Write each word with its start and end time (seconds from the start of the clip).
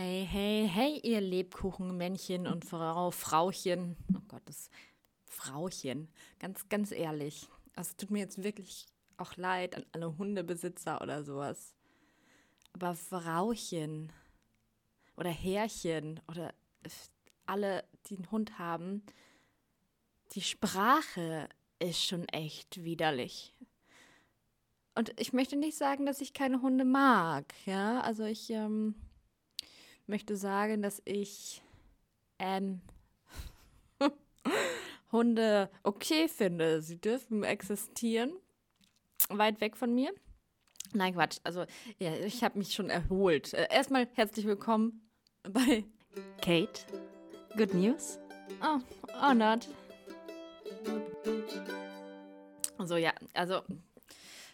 Hey, 0.00 0.24
hey, 0.30 0.70
hey, 0.72 1.00
ihr 1.02 1.20
Lebkuchenmännchen 1.20 2.46
und 2.46 2.64
Frau, 2.64 3.10
Frauchen. 3.10 3.96
Oh 4.14 4.20
Gott, 4.28 4.42
das 4.44 4.70
Frauchen. 5.24 6.08
Ganz, 6.38 6.68
ganz 6.68 6.92
ehrlich. 6.92 7.48
Also, 7.74 7.90
es 7.90 7.96
tut 7.96 8.12
mir 8.12 8.20
jetzt 8.20 8.44
wirklich 8.44 8.86
auch 9.16 9.36
leid 9.36 9.74
an 9.74 9.84
alle 9.90 10.16
Hundebesitzer 10.16 11.02
oder 11.02 11.24
sowas. 11.24 11.74
Aber 12.74 12.94
Frauchen 12.94 14.12
oder 15.16 15.30
Herrchen 15.30 16.20
oder 16.28 16.54
alle, 17.46 17.82
die 18.06 18.18
einen 18.18 18.30
Hund 18.30 18.56
haben, 18.60 19.02
die 20.30 20.42
Sprache 20.42 21.48
ist 21.80 22.04
schon 22.04 22.28
echt 22.28 22.84
widerlich. 22.84 23.52
Und 24.94 25.12
ich 25.20 25.32
möchte 25.32 25.56
nicht 25.56 25.76
sagen, 25.76 26.06
dass 26.06 26.20
ich 26.20 26.34
keine 26.34 26.62
Hunde 26.62 26.84
mag, 26.84 27.52
ja. 27.66 28.00
Also 28.02 28.22
ich 28.22 28.48
ähm, 28.50 28.94
möchte 30.08 30.36
sagen, 30.36 30.82
dass 30.82 31.02
ich 31.04 31.62
ähm, 32.38 32.80
Hunde 35.12 35.70
okay 35.82 36.28
finde. 36.28 36.82
Sie 36.82 37.00
dürfen 37.00 37.44
existieren, 37.44 38.32
weit 39.28 39.60
weg 39.60 39.76
von 39.76 39.94
mir. 39.94 40.12
Nein, 40.94 41.14
Quatsch. 41.14 41.38
Also, 41.44 41.66
ja, 41.98 42.14
ich 42.16 42.42
habe 42.42 42.58
mich 42.58 42.72
schon 42.72 42.88
erholt. 42.88 43.52
Äh, 43.52 43.68
erstmal 43.70 44.08
herzlich 44.14 44.46
willkommen 44.46 45.08
bei 45.42 45.84
Kate. 46.40 46.80
Good 47.56 47.74
News? 47.74 48.18
Oh, 48.62 48.78
oh 49.22 49.34
not. 49.34 49.68
So, 52.78 52.96
ja, 52.96 53.12
also, 53.34 53.60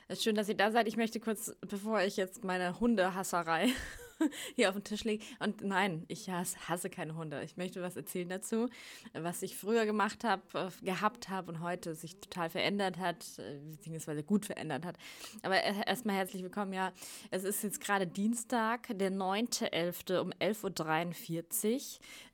es 0.08 0.18
ist 0.18 0.24
schön, 0.24 0.34
dass 0.34 0.48
ihr 0.48 0.56
da 0.56 0.72
seid. 0.72 0.88
Ich 0.88 0.96
möchte 0.96 1.20
kurz, 1.20 1.54
bevor 1.60 2.00
ich 2.02 2.16
jetzt 2.16 2.42
meine 2.42 2.80
Hundehasserei 2.80 3.68
hier 4.56 4.68
auf 4.68 4.74
den 4.74 4.84
Tisch 4.84 5.04
lege. 5.04 5.24
Und 5.38 5.62
nein, 5.62 6.04
ich 6.08 6.28
hasse, 6.30 6.90
keine 6.90 7.14
Hunde. 7.14 7.42
Ich 7.42 7.56
möchte 7.56 7.82
was 7.82 7.96
erzählen 7.96 8.28
dazu, 8.28 8.68
was 9.12 9.42
ich 9.42 9.56
früher 9.56 9.86
gemacht 9.86 10.24
habe, 10.24 10.42
äh, 10.54 10.84
gehabt 10.84 11.28
habe 11.28 11.52
und 11.52 11.60
heute 11.60 11.94
sich 11.94 12.20
total 12.20 12.50
verändert 12.50 12.98
hat, 12.98 13.24
äh, 13.38 13.58
beziehungsweise 13.70 14.22
gut 14.22 14.46
verändert 14.46 14.84
hat. 14.84 14.96
Aber 15.42 15.60
erstmal 15.62 16.16
herzlich 16.16 16.42
willkommen. 16.42 16.72
Ja, 16.72 16.92
es 17.30 17.44
ist 17.44 17.62
jetzt 17.62 17.80
gerade 17.80 18.06
Dienstag, 18.06 18.88
der 18.90 19.10
9.11. 19.10 20.20
um 20.20 20.30
11.43 20.32 21.74
Uhr. 21.74 21.80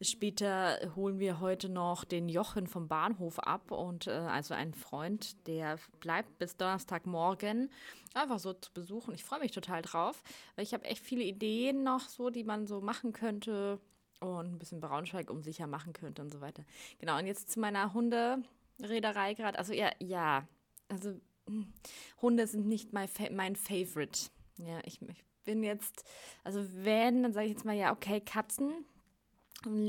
Später 0.05 0.78
holen 0.97 1.19
wir 1.19 1.41
heute 1.41 1.69
noch 1.69 2.05
den 2.05 2.28
Jochen 2.28 2.67
vom 2.67 2.89
Bahnhof 2.89 3.39
ab 3.39 3.70
und 3.70 4.06
äh, 4.06 4.11
also 4.11 4.55
einen 4.55 4.75
Freund, 4.75 5.47
der 5.47 5.78
bleibt 6.00 6.39
bis 6.39 6.56
Donnerstagmorgen 6.56 7.70
einfach 8.14 8.39
so 8.39 8.53
zu 8.53 8.72
besuchen. 8.72 9.14
Ich 9.14 9.25
freue 9.25 9.41
mich 9.41 9.53
total 9.53 9.83
drauf, 9.83 10.22
weil 10.56 10.64
ich 10.64 10.75
habe 10.75 10.84
echt 10.84 11.03
viele 11.03 11.25
Ideen 11.25 11.83
noch 11.83 12.08
so, 12.08 12.30
die 12.30 12.44
man 12.44 12.66
so 12.66 12.80
machen 12.80 13.12
könnte 13.12 13.80
und 14.20 14.55
ein 14.55 14.58
bisschen 14.58 14.80
Braunschweig 14.80 15.30
unsicher 15.30 15.66
machen 15.66 15.92
könnte 15.92 16.22
und 16.22 16.31
so 16.31 16.41
weiter. 16.41 16.64
Genau, 16.98 17.19
und 17.19 17.27
jetzt 17.27 17.50
zu 17.50 17.61
meiner 17.61 17.94
Hundereederei 17.94 19.34
gerade. 19.34 19.58
Also 19.58 19.72
ja, 19.72 19.91
ja, 19.98 20.47
also 20.88 21.14
hm, 21.47 21.72
Hunde 22.20 22.47
sind 22.47 22.66
nicht 22.66 22.92
mein, 22.92 23.08
mein 23.33 23.56
Favorite. 23.56 24.31
Ja, 24.58 24.81
ich, 24.84 25.00
ich 25.03 25.25
bin 25.44 25.62
jetzt, 25.62 26.05
also 26.44 26.64
wenn, 26.72 27.22
dann 27.22 27.33
sage 27.33 27.47
ich 27.47 27.53
jetzt 27.53 27.64
mal, 27.64 27.77
ja, 27.77 27.92
okay, 27.92 28.20
Katzen, 28.20 28.84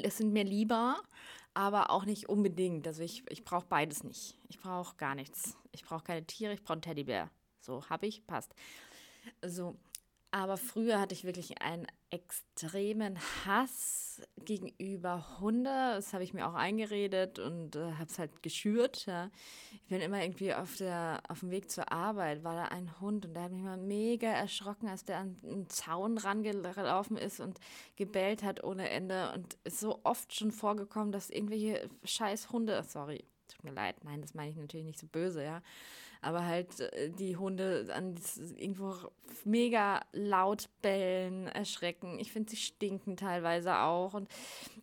es 0.04 0.18
sind 0.18 0.32
mir 0.32 0.44
lieber, 0.44 1.02
aber 1.54 1.90
auch 1.90 2.06
nicht 2.06 2.30
unbedingt. 2.30 2.88
Also 2.88 3.04
ich, 3.04 3.24
ich 3.30 3.44
brauche 3.44 3.66
beides 3.68 4.04
nicht. 4.04 4.38
Ich 4.48 4.60
brauche 4.60 4.96
gar 4.96 5.16
nichts. 5.16 5.58
Ich 5.72 5.84
brauche 5.84 6.04
keine 6.04 6.26
Tiere, 6.26 6.54
ich 6.54 6.64
brauche 6.64 6.74
einen 6.74 6.82
Teddybär. 6.82 7.30
So, 7.62 7.90
habe 7.90 8.08
ich, 8.08 8.26
passt. 8.28 8.54
So, 9.46 9.78
aber 10.32 10.56
früher 10.56 11.00
hatte 11.00 11.14
ich 11.14 11.26
wirklich 11.26 11.62
einen 11.62 11.86
extremen 12.10 13.20
Hass 13.46 14.22
gegenüber 14.46 15.40
Hunde. 15.42 15.70
Das 15.96 16.14
habe 16.14 16.24
ich 16.24 16.34
mir 16.34 16.48
auch 16.48 16.54
eingeredet 16.54 17.38
und 17.38 17.76
äh, 17.76 17.94
habe 17.94 18.10
es 18.10 18.18
halt 18.18 18.42
geschürt. 18.42 19.06
Ja. 19.08 19.30
Ich 19.74 19.90
bin 19.90 20.00
immer 20.00 20.22
irgendwie 20.22 20.54
auf, 20.54 20.78
der, 20.78 21.22
auf 21.28 21.42
dem 21.42 21.52
Weg 21.52 21.70
zur 21.70 21.92
Arbeit, 21.92 22.46
war 22.46 22.56
da 22.56 22.64
ein 22.66 23.02
Hund 23.02 23.26
und 23.26 23.34
der 23.34 23.44
hat 23.44 23.52
mich 23.52 23.62
mal 23.62 23.78
mega 23.78 24.30
erschrocken, 24.30 24.88
als 24.88 25.04
der 25.04 25.18
an 25.18 25.38
einen 25.44 25.70
Zaun 25.70 26.18
rangelaufen 26.18 27.18
ist 27.18 27.42
und 27.42 27.60
gebellt 27.98 28.42
hat 28.42 28.64
ohne 28.64 28.90
Ende. 28.90 29.34
Und 29.34 29.58
ist 29.66 29.82
so 29.82 30.00
oft 30.04 30.34
schon 30.34 30.52
vorgekommen, 30.52 31.12
dass 31.12 31.30
irgendwelche 31.30 31.90
scheiß 32.06 32.52
Hunde, 32.52 32.82
sorry, 32.84 33.26
tut 33.50 33.66
mir 33.66 33.74
leid, 33.74 33.98
nein, 34.06 34.22
das 34.22 34.34
meine 34.34 34.52
ich 34.52 34.56
natürlich 34.56 34.86
nicht 34.86 35.00
so 35.00 35.08
böse, 35.08 35.44
ja. 35.44 35.62
Aber 36.22 36.46
halt 36.46 36.80
äh, 36.80 37.10
die 37.10 37.36
Hunde 37.36 37.88
an 37.94 38.16
irgendwo 38.56 38.94
mega 39.44 40.02
laut 40.12 40.70
bellen, 40.82 41.48
erschrecken. 41.48 42.20
Ich 42.20 42.32
finde, 42.32 42.52
sie 42.52 42.58
stinken 42.58 43.18
teilweise 43.18 43.80
auch. 43.80 44.14
Und 44.14 44.30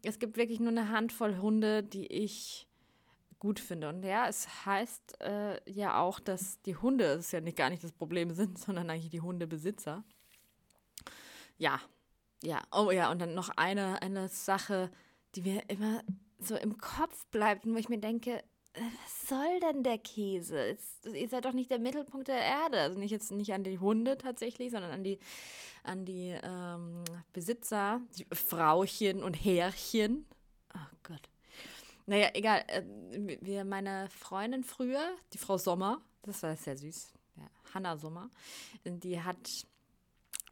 es 0.02 0.18
gibt 0.18 0.36
wirklich 0.36 0.60
nur 0.60 0.70
eine 0.70 0.90
Handvoll 0.90 1.38
Hunde, 1.38 1.82
die 1.82 2.06
ich 2.06 2.68
gut 3.38 3.60
finde. 3.60 3.88
Und 3.88 4.02
ja, 4.02 4.26
es 4.28 4.66
heißt 4.66 5.20
äh, 5.20 5.70
ja 5.70 6.00
auch, 6.00 6.20
dass 6.20 6.60
die 6.62 6.76
Hunde 6.76 7.04
es 7.04 7.30
ja 7.30 7.40
nicht 7.40 7.56
gar 7.56 7.70
nicht 7.70 7.84
das 7.84 7.92
Problem 7.92 8.30
sind, 8.32 8.58
sondern 8.58 8.90
eigentlich 8.90 9.10
die 9.10 9.20
Hundebesitzer. 9.20 10.04
Ja, 11.56 11.80
ja, 12.42 12.62
oh 12.72 12.90
ja, 12.90 13.10
und 13.10 13.20
dann 13.20 13.34
noch 13.34 13.50
eine, 13.50 14.00
eine 14.02 14.28
Sache, 14.28 14.90
die 15.34 15.42
mir 15.42 15.62
immer 15.68 16.02
so 16.38 16.56
im 16.56 16.78
Kopf 16.78 17.26
bleibt, 17.26 17.66
wo 17.66 17.76
ich 17.76 17.88
mir 17.88 17.98
denke, 17.98 18.44
was 18.74 19.28
soll 19.28 19.60
denn 19.60 19.82
der 19.82 19.98
Käse? 19.98 20.76
Ihr 21.12 21.28
seid 21.28 21.44
doch 21.44 21.52
nicht 21.52 21.70
der 21.70 21.78
Mittelpunkt 21.78 22.28
der 22.28 22.40
Erde. 22.40 22.80
Also 22.80 22.98
nicht 22.98 23.10
jetzt 23.10 23.30
nicht 23.32 23.52
an 23.52 23.64
die 23.64 23.78
Hunde 23.78 24.18
tatsächlich, 24.18 24.70
sondern 24.70 24.90
an 24.90 25.04
die, 25.04 25.18
an 25.82 26.04
die 26.04 26.38
ähm, 26.42 27.04
Besitzer, 27.32 28.00
die 28.16 28.26
Frauchen 28.34 29.22
und 29.22 29.34
Herrchen. 29.34 30.26
Oh 30.74 30.96
Gott. 31.02 31.28
Naja, 32.06 32.30
egal. 32.34 32.64
Äh, 32.68 32.82
wir, 33.40 33.64
meine 33.64 34.08
Freundin 34.10 34.64
früher, 34.64 35.14
die 35.32 35.38
Frau 35.38 35.58
Sommer, 35.58 36.00
das 36.22 36.42
war 36.42 36.56
sehr 36.56 36.76
süß, 36.76 37.12
ja, 37.36 37.50
Hanna 37.74 37.96
Sommer, 37.96 38.30
die 38.84 39.20
hat 39.20 39.66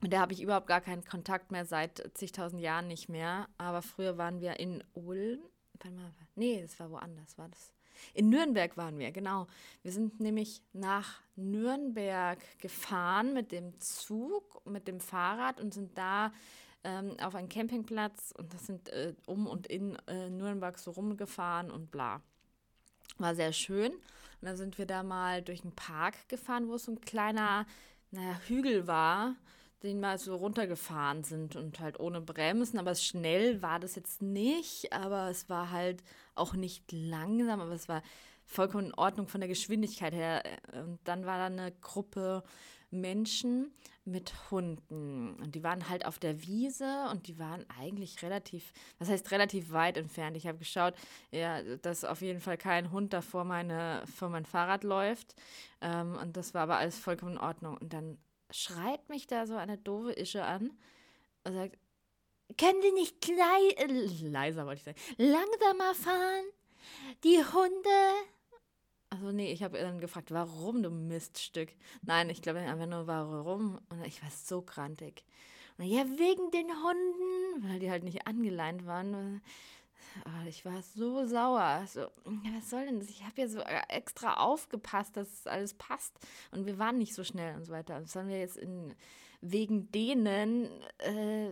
mit 0.00 0.12
der 0.12 0.20
habe 0.20 0.34
ich 0.34 0.42
überhaupt 0.42 0.66
gar 0.66 0.82
keinen 0.82 1.04
Kontakt 1.04 1.50
mehr 1.50 1.64
seit 1.64 2.10
zigtausend 2.14 2.60
Jahren 2.60 2.86
nicht 2.86 3.08
mehr. 3.08 3.48
Aber 3.56 3.80
früher 3.80 4.18
waren 4.18 4.40
wir 4.40 4.60
in 4.60 4.84
Ulm. 4.92 5.40
Warte 5.72 5.90
mal, 5.90 6.12
nee, 6.34 6.60
das 6.60 6.78
war 6.78 6.90
woanders, 6.90 7.38
war 7.38 7.48
das? 7.48 7.72
In 8.14 8.28
Nürnberg 8.28 8.76
waren 8.76 8.98
wir, 8.98 9.12
genau. 9.12 9.46
Wir 9.82 9.92
sind 9.92 10.20
nämlich 10.20 10.62
nach 10.72 11.20
Nürnberg 11.36 12.38
gefahren 12.58 13.32
mit 13.32 13.52
dem 13.52 13.78
Zug, 13.78 14.64
mit 14.66 14.88
dem 14.88 15.00
Fahrrad 15.00 15.60
und 15.60 15.74
sind 15.74 15.96
da 15.96 16.32
ähm, 16.84 17.16
auf 17.20 17.34
einen 17.34 17.48
Campingplatz 17.48 18.32
und 18.36 18.54
das 18.54 18.66
sind 18.66 18.88
äh, 18.90 19.14
um 19.26 19.46
und 19.46 19.66
in 19.66 19.96
äh, 20.06 20.30
Nürnberg 20.30 20.78
so 20.78 20.92
rumgefahren 20.92 21.70
und 21.70 21.90
bla. 21.90 22.22
War 23.18 23.34
sehr 23.34 23.52
schön. 23.52 23.92
Und 23.92 24.02
dann 24.42 24.56
sind 24.56 24.78
wir 24.78 24.86
da 24.86 25.02
mal 25.02 25.42
durch 25.42 25.62
einen 25.62 25.74
Park 25.74 26.28
gefahren, 26.28 26.68
wo 26.68 26.74
es 26.74 26.84
so 26.84 26.92
ein 26.92 27.00
kleiner, 27.00 27.66
naja, 28.10 28.38
Hügel 28.46 28.86
war 28.86 29.34
den 29.82 30.00
mal 30.00 30.18
so 30.18 30.36
runtergefahren 30.36 31.22
sind 31.24 31.56
und 31.56 31.80
halt 31.80 32.00
ohne 32.00 32.20
Bremsen. 32.20 32.78
Aber 32.78 32.94
schnell 32.94 33.62
war 33.62 33.78
das 33.78 33.94
jetzt 33.94 34.22
nicht, 34.22 34.92
aber 34.92 35.28
es 35.30 35.48
war 35.48 35.70
halt 35.70 36.02
auch 36.34 36.54
nicht 36.54 36.90
langsam, 36.92 37.60
aber 37.60 37.72
es 37.72 37.88
war 37.88 38.02
vollkommen 38.46 38.86
in 38.86 38.94
Ordnung 38.94 39.28
von 39.28 39.40
der 39.40 39.48
Geschwindigkeit 39.48 40.14
her. 40.14 40.42
Und 40.72 40.98
dann 41.04 41.26
war 41.26 41.38
da 41.38 41.46
eine 41.46 41.72
Gruppe 41.80 42.42
Menschen 42.90 43.72
mit 44.04 44.32
Hunden. 44.50 45.34
Und 45.34 45.54
die 45.54 45.64
waren 45.64 45.88
halt 45.88 46.06
auf 46.06 46.18
der 46.18 46.42
Wiese 46.42 47.08
und 47.10 47.26
die 47.26 47.38
waren 47.38 47.66
eigentlich 47.80 48.22
relativ, 48.22 48.72
was 48.98 49.08
heißt 49.08 49.32
relativ 49.32 49.72
weit 49.72 49.96
entfernt. 49.96 50.36
Ich 50.36 50.46
habe 50.46 50.58
geschaut, 50.58 50.94
ja, 51.32 51.60
dass 51.78 52.04
auf 52.04 52.22
jeden 52.22 52.40
Fall 52.40 52.56
kein 52.56 52.92
Hund 52.92 53.12
da 53.12 53.20
vor, 53.20 53.44
meine, 53.44 54.04
vor 54.06 54.28
mein 54.28 54.46
Fahrrad 54.46 54.84
läuft. 54.84 55.34
Ähm, 55.80 56.16
und 56.22 56.36
das 56.36 56.54
war 56.54 56.62
aber 56.62 56.76
alles 56.76 56.98
vollkommen 56.98 57.32
in 57.32 57.38
Ordnung. 57.38 57.76
Und 57.76 57.92
dann 57.92 58.16
schreit 58.50 59.08
mich 59.08 59.26
da 59.26 59.46
so 59.46 59.56
eine 59.56 59.78
doofe 59.78 60.12
Ische 60.12 60.44
an 60.44 60.72
und 61.44 61.54
sagt, 61.54 61.78
können 62.58 62.80
Sie 62.80 62.92
nicht 62.92 63.20
klei 63.20 63.70
äh, 63.76 63.86
leiser, 64.28 64.66
wollte 64.66 64.78
ich 64.78 64.84
sagen, 64.84 64.98
langsamer 65.16 65.94
fahren? 65.94 66.44
Die 67.24 67.38
Hunde. 67.38 68.12
Also 69.10 69.32
nee, 69.32 69.52
ich 69.52 69.62
habe 69.62 69.78
dann 69.78 70.00
gefragt, 70.00 70.30
warum, 70.30 70.82
du 70.82 70.90
Miststück? 70.90 71.70
Nein, 72.02 72.30
ich 72.30 72.42
glaube 72.42 72.60
einfach 72.60 72.86
nur, 72.86 73.06
warum? 73.06 73.78
Und 73.88 74.04
ich 74.06 74.22
war 74.22 74.30
so 74.30 74.62
grantig. 74.62 75.24
Und 75.78 75.86
ja, 75.86 76.04
wegen 76.04 76.50
den 76.50 76.68
Hunden, 76.68 77.68
weil 77.68 77.78
die 77.78 77.90
halt 77.90 78.04
nicht 78.04 78.26
angeleint 78.26 78.86
waren. 78.86 79.42
Oh, 80.24 80.48
ich 80.48 80.64
war 80.64 80.82
so 80.82 81.26
sauer. 81.26 81.84
So, 81.86 82.06
was 82.24 82.70
soll 82.70 82.86
denn 82.86 83.00
das? 83.00 83.10
Ich 83.10 83.24
habe 83.24 83.40
ja 83.40 83.48
so 83.48 83.60
extra 83.60 84.34
aufgepasst, 84.34 85.16
dass 85.16 85.46
alles 85.46 85.74
passt. 85.74 86.18
Und 86.50 86.66
wir 86.66 86.78
waren 86.78 86.98
nicht 86.98 87.14
so 87.14 87.24
schnell 87.24 87.54
und 87.56 87.64
so 87.64 87.72
weiter. 87.72 88.04
Sollen 88.06 88.28
wir 88.28 88.38
jetzt 88.38 88.56
in, 88.56 88.94
wegen 89.40 89.90
denen 89.92 90.68
äh, 90.98 91.50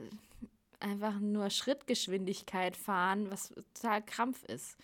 einfach 0.80 1.18
nur 1.18 1.50
Schrittgeschwindigkeit 1.50 2.76
fahren, 2.76 3.30
was 3.30 3.48
total 3.74 4.02
Krampf 4.02 4.44
ist? 4.44 4.76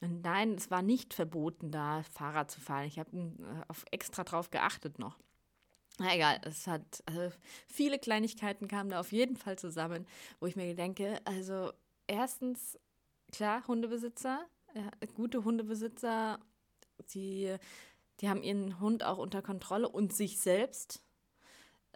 Und 0.00 0.22
nein, 0.22 0.54
es 0.54 0.70
war 0.70 0.82
nicht 0.82 1.12
verboten, 1.12 1.70
da 1.70 2.02
Fahrrad 2.02 2.50
zu 2.50 2.60
fahren. 2.60 2.86
Ich 2.86 2.98
habe 2.98 3.16
äh, 3.16 3.62
auf 3.68 3.84
extra 3.90 4.24
drauf 4.24 4.50
geachtet 4.50 4.98
noch. 4.98 5.18
Na 5.98 6.14
egal, 6.14 6.40
es 6.44 6.66
hat 6.66 7.02
also 7.04 7.30
viele 7.66 7.98
Kleinigkeiten 7.98 8.68
kamen 8.68 8.88
da 8.88 9.00
auf 9.00 9.12
jeden 9.12 9.36
Fall 9.36 9.58
zusammen, 9.58 10.06
wo 10.40 10.46
ich 10.46 10.56
mir 10.56 10.74
denke, 10.74 11.20
also 11.26 11.72
erstens, 12.10 12.78
klar, 13.32 13.66
Hundebesitzer, 13.66 14.46
ja, 14.74 14.90
gute 15.14 15.44
Hundebesitzer, 15.44 16.40
die, 17.14 17.56
die 18.20 18.28
haben 18.28 18.42
ihren 18.42 18.80
Hund 18.80 19.04
auch 19.04 19.18
unter 19.18 19.42
Kontrolle 19.42 19.88
und 19.88 20.12
sich 20.12 20.38
selbst. 20.40 21.02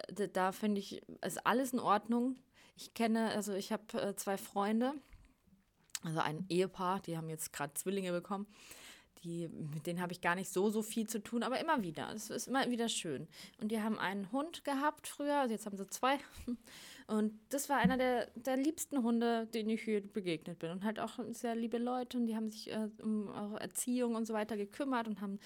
Da, 0.09 0.27
da 0.27 0.51
finde 0.51 0.79
ich, 0.79 1.01
ist 1.23 1.45
alles 1.45 1.73
in 1.73 1.79
Ordnung. 1.79 2.37
Ich 2.75 2.93
kenne, 2.93 3.29
also 3.31 3.53
ich 3.53 3.71
habe 3.71 4.01
äh, 4.01 4.15
zwei 4.15 4.37
Freunde, 4.37 4.93
also 6.03 6.19
ein 6.19 6.45
Ehepaar, 6.49 6.99
die 7.01 7.17
haben 7.17 7.29
jetzt 7.29 7.53
gerade 7.53 7.73
Zwillinge 7.73 8.11
bekommen 8.11 8.47
die, 9.25 9.47
mit 9.47 9.87
denen 9.87 10.01
habe 10.01 10.13
ich 10.13 10.21
gar 10.21 10.35
nicht 10.35 10.51
so, 10.51 10.69
so 10.69 10.81
viel 10.81 11.07
zu 11.07 11.21
tun, 11.21 11.43
aber 11.43 11.59
immer 11.59 11.81
wieder. 11.81 12.11
Es 12.13 12.29
ist 12.29 12.47
immer 12.47 12.69
wieder 12.69 12.87
schön. 12.87 13.27
Und 13.59 13.71
die 13.71 13.81
haben 13.81 13.97
einen 13.97 14.31
Hund 14.31 14.63
gehabt 14.63 15.07
früher, 15.07 15.39
also 15.39 15.53
jetzt 15.53 15.65
haben 15.65 15.77
sie 15.77 15.87
zwei. 15.87 16.17
Und 17.07 17.33
das 17.49 17.69
war 17.69 17.77
einer 17.77 17.97
der, 17.97 18.27
der 18.33 18.57
liebsten 18.57 19.03
Hunde, 19.03 19.45
denen 19.53 19.69
ich 19.69 19.83
hier 19.83 20.01
begegnet 20.01 20.57
bin. 20.57 20.71
Und 20.71 20.83
halt 20.83 20.99
auch 20.99 21.19
sehr 21.31 21.53
liebe 21.53 21.77
Leute 21.77 22.17
und 22.17 22.25
die 22.25 22.35
haben 22.35 22.49
sich 22.49 22.71
äh, 22.71 22.89
um 23.03 23.29
Erziehung 23.59 24.15
und 24.15 24.25
so 24.25 24.33
weiter 24.33 24.57
gekümmert 24.57 25.07
und 25.07 25.21
haben 25.21 25.39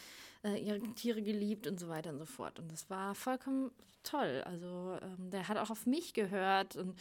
äh, 0.46 0.58
ihre 0.58 0.80
Tiere 0.94 1.22
geliebt 1.22 1.68
und 1.68 1.78
so 1.78 1.90
weiter 1.90 2.12
und 2.12 2.20
so 2.20 2.26
fort. 2.26 2.60
Und 2.60 2.72
das 2.72 2.90
war 2.90 3.14
vollkommen 3.14 3.72
toll. 4.04 4.42
Also 4.46 4.98
ähm, 5.02 5.32
der 5.32 5.50
hat 5.50 5.58
auch 5.58 5.70
auf 5.70 5.86
mich 5.86 6.14
gehört 6.14 6.78
und 6.78 6.96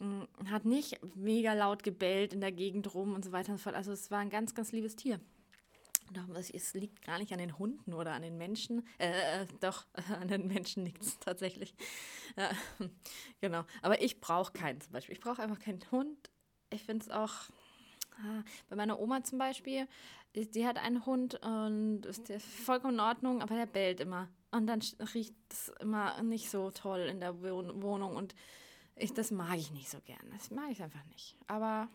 mm, 0.00 0.50
hat 0.50 0.66
nicht 0.66 1.00
mega 1.16 1.54
laut 1.54 1.82
gebellt 1.82 2.34
in 2.34 2.42
der 2.42 2.52
Gegend 2.52 2.94
rum 2.94 3.14
und 3.14 3.24
so 3.24 3.32
weiter 3.32 3.52
und 3.52 3.58
so 3.58 3.62
fort. 3.62 3.76
Also 3.76 3.92
es 3.92 4.10
war 4.10 4.18
ein 4.18 4.28
ganz, 4.28 4.54
ganz 4.54 4.72
liebes 4.72 4.96
Tier. 4.96 5.18
Es 6.52 6.74
liegt 6.74 7.02
gar 7.02 7.18
nicht 7.18 7.32
an 7.32 7.38
den 7.38 7.58
Hunden 7.58 7.92
oder 7.94 8.12
an 8.12 8.22
den 8.22 8.36
Menschen. 8.36 8.86
Äh, 8.98 9.42
äh 9.42 9.46
doch, 9.60 9.86
an 10.20 10.28
den 10.28 10.46
Menschen 10.46 10.84
liegt 10.84 11.02
es 11.02 11.18
tatsächlich. 11.20 11.74
Ja, 12.36 12.50
genau. 13.40 13.64
Aber 13.82 14.00
ich 14.02 14.20
brauche 14.20 14.52
keinen 14.52 14.80
zum 14.80 14.92
Beispiel. 14.92 15.14
Ich 15.14 15.20
brauche 15.20 15.42
einfach 15.42 15.58
keinen 15.58 15.80
Hund. 15.90 16.30
Ich 16.70 16.84
finde 16.84 17.04
es 17.04 17.10
auch. 17.10 17.32
Ah, 18.16 18.44
bei 18.68 18.76
meiner 18.76 19.00
Oma 19.00 19.24
zum 19.24 19.38
Beispiel, 19.38 19.88
die, 20.36 20.48
die 20.48 20.64
hat 20.64 20.76
einen 20.76 21.04
Hund 21.04 21.34
und 21.42 22.02
ist 22.06 22.30
vollkommen 22.46 22.94
in 22.94 23.00
Ordnung, 23.00 23.42
aber 23.42 23.56
der 23.56 23.66
bellt 23.66 23.98
immer. 23.98 24.28
Und 24.52 24.68
dann 24.68 24.80
riecht 25.14 25.34
es 25.50 25.72
immer 25.80 26.22
nicht 26.22 26.48
so 26.48 26.70
toll 26.70 27.00
in 27.00 27.18
der 27.18 27.42
Wohnung. 27.42 28.14
Und 28.14 28.36
ich, 28.94 29.12
das 29.12 29.32
mag 29.32 29.56
ich 29.56 29.72
nicht 29.72 29.90
so 29.90 30.00
gern. 30.00 30.30
Das 30.32 30.52
mag 30.52 30.70
ich 30.70 30.80
einfach 30.80 31.04
nicht. 31.06 31.36
Aber 31.48 31.88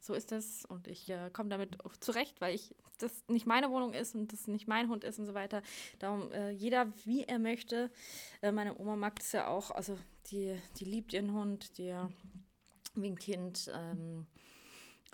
so 0.00 0.14
ist 0.14 0.32
es 0.32 0.64
und 0.64 0.88
ich 0.88 1.08
äh, 1.10 1.30
komme 1.30 1.50
damit 1.50 1.76
zurecht, 2.00 2.40
weil 2.40 2.54
ich 2.54 2.74
das 3.02 3.24
nicht 3.28 3.46
meine 3.46 3.70
Wohnung 3.70 3.92
ist 3.92 4.14
und 4.14 4.32
das 4.32 4.46
nicht 4.46 4.68
mein 4.68 4.88
Hund 4.88 5.04
ist 5.04 5.18
und 5.18 5.26
so 5.26 5.34
weiter. 5.34 5.62
Darum 5.98 6.30
äh, 6.32 6.50
jeder 6.50 6.92
wie 7.04 7.24
er 7.24 7.38
möchte. 7.38 7.90
Äh, 8.42 8.52
meine 8.52 8.78
Oma 8.78 8.96
mag 8.96 9.16
das 9.16 9.32
ja 9.32 9.48
auch, 9.48 9.70
also 9.70 9.98
die, 10.30 10.56
die 10.78 10.84
liebt 10.84 11.12
ihren 11.12 11.32
Hund, 11.32 11.78
die 11.78 11.94
wie 12.94 13.10
ein 13.10 13.18
Kind. 13.18 13.70
Ähm, 13.74 14.26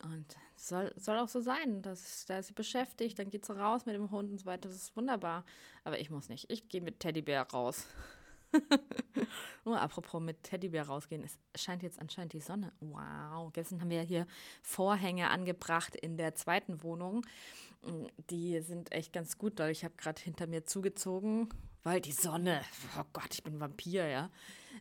und 0.02 0.26
soll, 0.56 0.92
soll 0.96 1.18
auch 1.18 1.28
so 1.28 1.40
sein, 1.40 1.82
dass 1.82 2.26
da 2.26 2.38
ist 2.38 2.48
sie 2.48 2.52
beschäftigt, 2.52 3.18
dann 3.18 3.30
geht 3.30 3.46
sie 3.46 3.56
raus 3.56 3.86
mit 3.86 3.94
dem 3.94 4.10
Hund 4.10 4.30
und 4.30 4.38
so 4.38 4.46
weiter. 4.46 4.68
Das 4.68 4.76
ist 4.76 4.96
wunderbar. 4.96 5.44
Aber 5.84 5.98
ich 5.98 6.10
muss 6.10 6.28
nicht. 6.28 6.50
Ich 6.50 6.68
gehe 6.68 6.80
mit 6.80 7.00
Teddybär 7.00 7.42
raus. 7.42 7.86
Nur 9.64 9.80
apropos 9.80 10.20
mit 10.22 10.42
Teddybär 10.42 10.86
rausgehen, 10.86 11.24
es 11.24 11.38
scheint 11.60 11.82
jetzt 11.82 12.00
anscheinend 12.00 12.32
die 12.32 12.40
Sonne. 12.40 12.72
Wow, 12.80 13.52
gestern 13.52 13.80
haben 13.80 13.90
wir 13.90 13.98
ja 13.98 14.04
hier 14.04 14.26
Vorhänge 14.62 15.30
angebracht 15.30 15.96
in 15.96 16.16
der 16.16 16.34
zweiten 16.34 16.82
Wohnung. 16.82 17.26
Die 18.30 18.60
sind 18.60 18.92
echt 18.92 19.12
ganz 19.12 19.38
gut, 19.38 19.58
weil 19.58 19.70
ich 19.70 19.84
habe 19.84 19.94
gerade 19.96 20.20
hinter 20.20 20.46
mir 20.46 20.64
zugezogen, 20.64 21.48
weil 21.82 22.00
die 22.00 22.12
Sonne, 22.12 22.62
oh 22.98 23.04
Gott, 23.12 23.32
ich 23.32 23.42
bin 23.42 23.60
Vampir, 23.60 24.06
ja. 24.06 24.30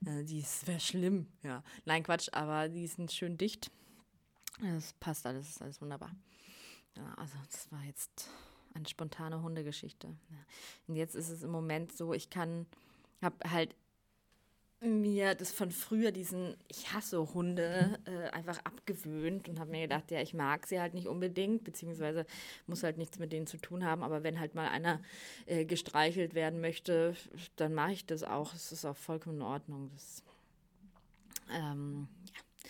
Äh, 0.06 0.24
die 0.24 0.44
wäre 0.66 0.80
schlimm, 0.80 1.27
ja. 1.44 1.63
Nein, 1.86 2.04
Quatsch, 2.04 2.30
aber 2.31 2.69
die 2.69 2.88
sind 2.88 3.12
schön 3.12 3.38
dicht. 3.38 3.72
Das 4.62 4.94
passt 4.94 5.25
alles, 5.25 5.50
ist 5.50 5.62
alles 5.62 5.81
wunderbar. 5.81 6.16
Ja, 6.95 7.13
also 7.16 7.33
das 7.51 7.72
war 7.72 7.83
jetzt 7.83 8.30
eine 8.74 8.88
spontane 8.88 9.42
Hundegeschichte. 9.42 10.07
Ja. 10.07 10.38
Und 10.88 10.95
jetzt 10.95 11.16
ist 11.16 11.30
es 11.30 11.44
im 11.44 11.51
Moment 11.51 11.92
so, 11.92 12.13
ich 12.13 12.30
kann 12.30 12.66
habe 13.21 13.50
halt 13.50 13.75
mir 14.81 15.35
das 15.35 15.51
von 15.51 15.71
früher 15.71 16.12
diesen 16.12 16.56
ich 16.67 16.94
hasse 16.94 17.33
Hunde 17.33 18.00
äh, 18.06 18.29
einfach 18.29 18.59
abgewöhnt 18.59 19.50
und 19.50 19.59
habe 19.59 19.71
mir 19.71 19.81
gedacht, 19.81 20.12
ja, 20.12 20.21
ich 20.21 20.33
mag 20.33 20.67
sie 20.67 20.79
halt 20.79 20.94
nicht 20.94 21.07
unbedingt, 21.07 21.63
beziehungsweise 21.63 22.25
muss 22.67 22.83
halt 22.83 22.97
nichts 22.97 23.19
mit 23.19 23.31
denen 23.31 23.47
zu 23.47 23.57
tun 23.57 23.83
haben, 23.83 24.03
aber 24.03 24.23
wenn 24.23 24.39
halt 24.39 24.56
mal 24.56 24.67
einer 24.67 25.01
äh, 25.45 25.65
gestreichelt 25.65 26.35
werden 26.35 26.62
möchte, 26.62 27.15
dann 27.56 27.73
mache 27.73 27.94
ich 27.94 28.06
das 28.06 28.23
auch. 28.23 28.53
Es 28.53 28.71
ist 28.71 28.85
auch 28.85 28.97
vollkommen 28.97 29.38
in 29.38 29.44
Ordnung. 29.44 29.91
Das, 29.94 30.23
ähm, 31.51 32.07
ja. 32.25 32.69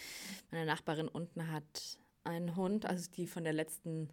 Meine 0.52 0.66
Nachbarin 0.66 1.08
unten 1.08 1.52
hat 1.52 1.98
einen 2.24 2.56
Hund, 2.56 2.86
also 2.86 3.10
die 3.12 3.28
von 3.28 3.44
der 3.44 3.54
letzten, 3.54 4.10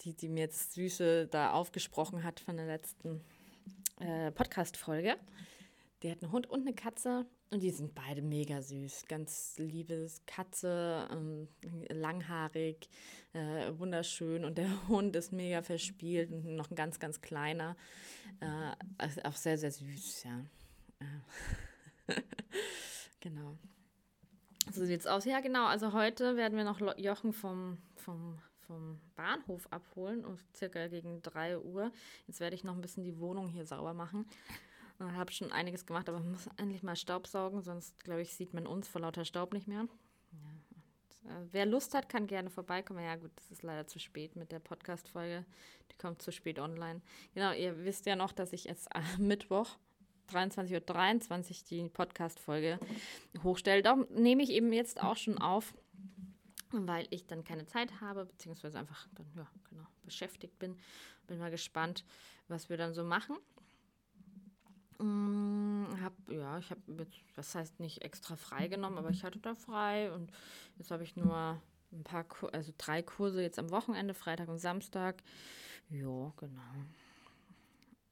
die, 0.00 0.14
die 0.14 0.28
mir 0.28 0.40
jetzt 0.40 0.72
Süße 0.72 1.26
da 1.26 1.52
aufgesprochen 1.52 2.24
hat 2.24 2.40
von 2.40 2.56
der 2.56 2.66
letzten 2.66 3.20
äh, 4.00 4.30
Podcast-Folge. 4.30 5.16
Die 6.02 6.10
hat 6.10 6.22
einen 6.22 6.32
Hund 6.32 6.46
und 6.48 6.62
eine 6.62 6.74
Katze 6.74 7.26
und 7.50 7.62
die 7.62 7.70
sind 7.70 7.94
beide 7.94 8.22
mega 8.22 8.60
süß. 8.60 9.06
Ganz 9.08 9.54
liebes 9.56 10.20
Katze, 10.26 11.08
ähm, 11.10 11.48
langhaarig, 11.88 12.88
äh, 13.32 13.72
wunderschön. 13.78 14.44
Und 14.44 14.58
der 14.58 14.68
Hund 14.88 15.16
ist 15.16 15.32
mega 15.32 15.62
verspielt 15.62 16.30
und 16.30 16.56
noch 16.56 16.70
ein 16.70 16.74
ganz, 16.74 16.98
ganz 16.98 17.20
kleiner. 17.20 17.76
Äh, 18.40 19.22
auch 19.24 19.36
sehr, 19.36 19.56
sehr 19.56 19.70
süß, 19.70 20.24
ja. 20.24 20.44
genau. 23.20 23.56
So 24.72 24.84
sieht 24.84 25.00
es 25.00 25.06
aus. 25.06 25.24
Ja, 25.24 25.40
genau. 25.40 25.66
Also 25.66 25.92
heute 25.92 26.36
werden 26.36 26.58
wir 26.58 26.64
noch 26.64 26.80
Jochen 26.98 27.32
vom, 27.32 27.78
vom, 27.94 28.38
vom 28.66 29.00
Bahnhof 29.14 29.66
abholen, 29.70 30.24
um 30.24 30.36
circa 30.54 30.88
gegen 30.88 31.22
3 31.22 31.58
Uhr. 31.58 31.92
Jetzt 32.26 32.40
werde 32.40 32.56
ich 32.56 32.64
noch 32.64 32.74
ein 32.74 32.80
bisschen 32.80 33.04
die 33.04 33.18
Wohnung 33.18 33.48
hier 33.48 33.64
sauber 33.64 33.94
machen. 33.94 34.26
Ich 34.98 35.04
habe 35.16 35.32
schon 35.32 35.52
einiges 35.52 35.84
gemacht, 35.84 36.08
aber 36.08 36.20
muss 36.20 36.48
endlich 36.56 36.82
mal 36.82 36.96
Staub 36.96 37.26
saugen, 37.26 37.62
sonst, 37.62 38.02
glaube 38.02 38.22
ich, 38.22 38.34
sieht 38.34 38.54
man 38.54 38.66
uns 38.66 38.88
vor 38.88 39.02
lauter 39.02 39.24
Staub 39.24 39.52
nicht 39.52 39.68
mehr. 39.68 39.86
Ja, 40.32 40.48
und, 40.48 41.30
äh, 41.30 41.48
wer 41.52 41.66
Lust 41.66 41.94
hat, 41.94 42.08
kann 42.08 42.26
gerne 42.26 42.50
vorbeikommen. 42.50 43.04
Ja, 43.04 43.16
gut, 43.16 43.30
das 43.36 43.50
ist 43.50 43.62
leider 43.62 43.86
zu 43.86 43.98
spät 43.98 44.36
mit 44.36 44.52
der 44.52 44.58
Podcast-Folge. 44.58 45.44
Die 45.90 45.96
kommt 45.96 46.22
zu 46.22 46.32
spät 46.32 46.58
online. 46.58 47.02
Genau, 47.34 47.52
ihr 47.52 47.84
wisst 47.84 48.06
ja 48.06 48.16
noch, 48.16 48.32
dass 48.32 48.52
ich 48.52 48.64
jetzt 48.64 48.94
am 48.94 49.04
Mittwoch 49.18 49.76
23.23 50.32 50.74
Uhr 50.74 50.80
23 50.80 51.64
die 51.64 51.88
Podcast-Folge 51.88 52.78
hochstelle. 53.42 53.82
Darum 53.82 54.06
nehme 54.10 54.42
ich 54.42 54.50
eben 54.50 54.72
jetzt 54.72 55.02
auch 55.02 55.16
schon 55.16 55.38
auf, 55.38 55.74
weil 56.72 57.06
ich 57.10 57.26
dann 57.26 57.44
keine 57.44 57.66
Zeit 57.66 58.00
habe, 58.00 58.24
beziehungsweise 58.24 58.78
einfach 58.78 59.06
dann, 59.14 59.26
ja, 59.36 59.46
genau, 59.68 59.86
beschäftigt 60.02 60.58
bin. 60.58 60.76
Bin 61.26 61.38
mal 61.38 61.50
gespannt, 61.50 62.04
was 62.48 62.68
wir 62.68 62.76
dann 62.76 62.94
so 62.94 63.04
machen. 63.04 63.36
Mm, 64.98 65.84
hab, 66.02 66.12
ja, 66.28 66.58
ich 66.58 66.70
habe 66.70 66.80
jetzt, 66.98 67.18
was 67.34 67.54
heißt 67.54 67.80
nicht 67.80 68.02
extra 68.02 68.36
frei 68.36 68.68
genommen, 68.68 68.98
aber 68.98 69.10
ich 69.10 69.24
hatte 69.24 69.38
da 69.38 69.54
frei 69.54 70.12
und 70.12 70.30
jetzt 70.78 70.90
habe 70.90 71.02
ich 71.02 71.16
nur 71.16 71.60
ein 71.92 72.04
paar, 72.04 72.24
also 72.52 72.72
drei 72.78 73.02
Kurse 73.02 73.42
jetzt 73.42 73.58
am 73.58 73.70
Wochenende, 73.70 74.14
Freitag 74.14 74.48
und 74.48 74.58
Samstag. 74.58 75.22
Ja, 75.90 76.32
genau. 76.36 76.62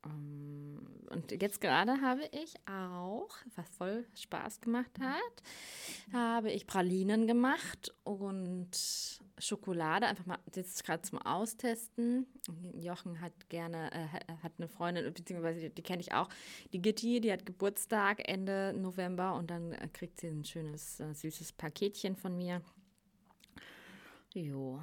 Ähm, 0.04 0.78
und 1.10 1.30
jetzt 1.30 1.60
gerade 1.60 2.00
habe 2.00 2.22
ich 2.32 2.54
auch, 2.66 3.30
was 3.54 3.68
voll 3.76 4.04
Spaß 4.14 4.60
gemacht 4.60 4.98
hat, 5.00 5.42
habe 6.12 6.50
ich 6.50 6.66
Pralinen 6.66 7.26
gemacht 7.26 7.94
und 8.02 8.70
Schokolade, 9.38 10.06
einfach 10.06 10.26
mal 10.26 10.38
jetzt 10.54 10.84
gerade 10.84 11.02
zum 11.02 11.18
Austesten. 11.18 12.26
Jochen 12.74 13.20
hat 13.20 13.48
gerne, 13.48 13.92
äh, 13.92 14.08
hat 14.42 14.52
eine 14.58 14.68
Freundin, 14.68 15.12
beziehungsweise 15.12 15.60
die, 15.60 15.70
die 15.70 15.82
kenne 15.82 16.00
ich 16.00 16.12
auch, 16.12 16.28
die 16.72 16.80
Gitti, 16.80 17.20
die 17.20 17.32
hat 17.32 17.46
Geburtstag 17.46 18.28
Ende 18.28 18.72
November 18.76 19.34
und 19.34 19.50
dann 19.50 19.72
äh, 19.72 19.88
kriegt 19.92 20.20
sie 20.20 20.28
ein 20.28 20.44
schönes, 20.44 21.00
äh, 21.00 21.12
süßes 21.14 21.52
Paketchen 21.52 22.16
von 22.16 22.36
mir. 22.36 22.62
Jo, 24.32 24.80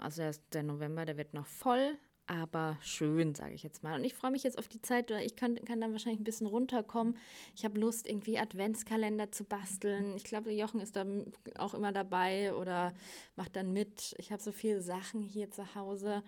also 0.00 0.30
der 0.52 0.64
November, 0.64 1.04
der 1.04 1.16
wird 1.16 1.34
noch 1.34 1.46
voll 1.46 1.96
aber 2.28 2.76
schön, 2.82 3.34
sage 3.34 3.54
ich 3.54 3.62
jetzt 3.62 3.82
mal. 3.82 3.98
Und 3.98 4.04
ich 4.04 4.12
freue 4.12 4.30
mich 4.30 4.42
jetzt 4.42 4.58
auf 4.58 4.68
die 4.68 4.82
Zeit, 4.82 5.10
ich 5.10 5.34
kann, 5.34 5.56
kann 5.64 5.80
dann 5.80 5.92
wahrscheinlich 5.92 6.20
ein 6.20 6.24
bisschen 6.24 6.46
runterkommen. 6.46 7.16
Ich 7.56 7.64
habe 7.64 7.80
Lust, 7.80 8.06
irgendwie 8.06 8.38
Adventskalender 8.38 9.32
zu 9.32 9.44
basteln. 9.44 10.14
Ich 10.14 10.24
glaube, 10.24 10.52
Jochen 10.52 10.80
ist 10.80 10.94
da 10.94 11.06
auch 11.56 11.72
immer 11.72 11.90
dabei 11.90 12.54
oder 12.54 12.92
macht 13.36 13.56
dann 13.56 13.72
mit. 13.72 14.14
Ich 14.18 14.30
habe 14.30 14.42
so 14.42 14.52
viele 14.52 14.82
Sachen 14.82 15.22
hier 15.22 15.50
zu 15.50 15.74
Hause, 15.74 16.22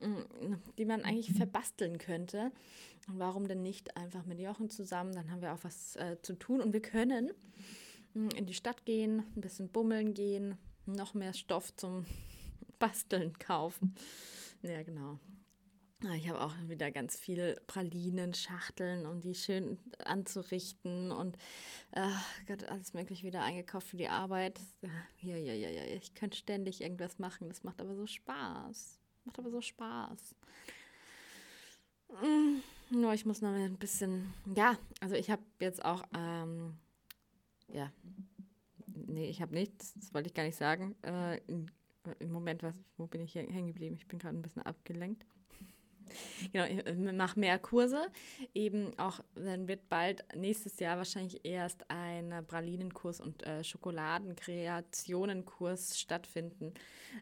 mm, 0.00 0.54
die 0.78 0.84
man 0.84 1.02
eigentlich 1.02 1.32
verbasteln 1.32 1.98
könnte. 1.98 2.50
Und 3.06 3.20
warum 3.20 3.46
denn 3.46 3.62
nicht 3.62 3.96
einfach 3.96 4.26
mit 4.26 4.40
Jochen 4.40 4.68
zusammen? 4.68 5.12
Dann 5.12 5.30
haben 5.30 5.42
wir 5.42 5.54
auch 5.54 5.62
was 5.62 5.94
äh, 5.94 6.16
zu 6.22 6.34
tun 6.36 6.60
und 6.60 6.72
wir 6.72 6.82
können 6.82 7.30
mm, 8.14 8.30
in 8.36 8.46
die 8.46 8.54
Stadt 8.54 8.84
gehen, 8.84 9.22
ein 9.36 9.42
bisschen 9.42 9.68
bummeln 9.68 10.12
gehen, 10.12 10.58
noch 10.86 11.14
mehr 11.14 11.34
Stoff 11.34 11.72
zum 11.76 12.04
Basteln 12.80 13.38
kaufen. 13.38 13.94
Ja, 14.62 14.82
genau. 14.82 15.18
Ah, 16.04 16.14
ich 16.14 16.28
habe 16.28 16.42
auch 16.42 16.52
wieder 16.68 16.90
ganz 16.90 17.18
viele 17.18 17.56
Pralinen-Schachteln, 17.66 19.06
um 19.06 19.20
die 19.20 19.34
schön 19.34 19.78
anzurichten 20.04 21.10
und 21.10 21.36
äh, 21.92 22.10
Gott, 22.46 22.64
alles 22.64 22.92
mögliche 22.92 23.26
wieder 23.26 23.42
eingekauft 23.42 23.88
für 23.88 23.96
die 23.96 24.08
Arbeit. 24.08 24.60
Ja, 25.22 25.36
ja, 25.36 25.54
ja, 25.54 25.70
ja, 25.70 25.84
ich 25.96 26.14
könnte 26.14 26.36
ständig 26.36 26.82
irgendwas 26.82 27.18
machen. 27.18 27.48
Das 27.48 27.64
macht 27.64 27.80
aber 27.80 27.94
so 27.94 28.06
Spaß. 28.06 29.00
Macht 29.24 29.38
aber 29.38 29.50
so 29.50 29.62
Spaß. 29.62 30.34
Mm, 32.10 32.60
nur 32.90 33.14
ich 33.14 33.24
muss 33.24 33.40
noch 33.40 33.52
ein 33.52 33.78
bisschen, 33.78 34.34
ja, 34.54 34.78
also 35.00 35.14
ich 35.14 35.30
habe 35.30 35.42
jetzt 35.60 35.82
auch, 35.82 36.02
ähm, 36.14 36.76
ja, 37.68 37.90
nee, 38.86 39.28
ich 39.28 39.40
habe 39.40 39.54
nichts, 39.54 39.94
das 39.94 40.12
wollte 40.12 40.28
ich 40.28 40.34
gar 40.34 40.44
nicht 40.44 40.56
sagen. 40.58 40.94
Äh, 41.02 41.40
Im 42.18 42.32
Moment, 42.32 42.62
was, 42.62 42.76
wo 42.96 43.06
bin 43.06 43.20
ich 43.20 43.32
hier 43.32 43.42
hängen 43.42 43.68
geblieben? 43.68 43.96
Ich 43.96 44.06
bin 44.06 44.18
gerade 44.18 44.36
ein 44.36 44.42
bisschen 44.42 44.62
abgelenkt. 44.62 45.24
Genau, 46.52 46.66
ich 46.66 46.86
äh, 46.86 47.12
mache 47.12 47.40
mehr 47.40 47.58
Kurse. 47.58 48.06
Eben 48.54 48.96
auch, 48.96 49.18
dann 49.34 49.66
wird 49.66 49.88
bald 49.88 50.24
nächstes 50.36 50.78
Jahr 50.78 50.98
wahrscheinlich 50.98 51.44
erst 51.44 51.90
ein 51.90 52.44
Pralinenkurs 52.46 53.20
und 53.20 53.44
äh, 53.44 53.64
Schokoladenkreationenkurs 53.64 55.98
stattfinden. 55.98 56.74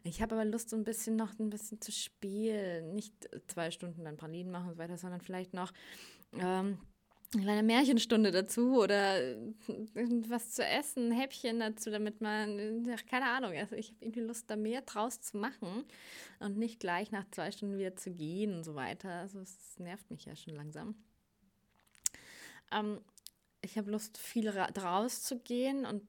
Ich 0.03 0.21
habe 0.21 0.35
aber 0.35 0.45
Lust, 0.45 0.69
so 0.69 0.75
ein 0.75 0.83
bisschen 0.83 1.15
noch 1.15 1.39
ein 1.39 1.49
bisschen 1.49 1.81
zu 1.81 1.91
spielen. 1.91 2.93
Nicht 2.93 3.27
zwei 3.47 3.71
Stunden 3.71 4.03
dann 4.03 4.17
Pralinen 4.17 4.51
machen 4.51 4.67
und 4.67 4.73
so 4.73 4.79
weiter, 4.79 4.97
sondern 4.97 5.21
vielleicht 5.21 5.55
noch. 5.55 5.73
Ähm, 6.33 6.77
eine 7.35 7.43
kleine 7.43 7.63
Märchenstunde 7.63 8.31
dazu 8.31 8.81
oder 8.81 9.35
was 10.27 10.51
zu 10.51 10.65
essen, 10.65 11.09
ein 11.09 11.19
Häppchen 11.19 11.59
dazu, 11.59 11.91
damit 11.91 12.21
man, 12.21 12.87
ach, 12.93 13.05
keine 13.05 13.27
Ahnung, 13.27 13.53
also 13.53 13.75
ich 13.75 13.89
habe 13.89 13.97
irgendwie 14.01 14.21
Lust, 14.21 14.49
da 14.49 14.55
mehr 14.55 14.81
draus 14.81 15.21
zu 15.21 15.37
machen 15.37 15.85
und 16.39 16.57
nicht 16.57 16.79
gleich 16.79 17.11
nach 17.11 17.29
zwei 17.31 17.51
Stunden 17.51 17.77
wieder 17.77 17.95
zu 17.95 18.11
gehen 18.11 18.55
und 18.55 18.63
so 18.63 18.75
weiter. 18.75 19.09
Also 19.11 19.39
es 19.39 19.77
nervt 19.77 20.09
mich 20.09 20.25
ja 20.25 20.35
schon 20.35 20.55
langsam. 20.55 20.95
Ähm, 22.71 23.01
ich 23.61 23.77
habe 23.77 23.91
Lust, 23.91 24.17
viel 24.17 24.51
draus 24.51 25.23
zu 25.23 25.39
gehen 25.39 25.85
und 25.85 26.03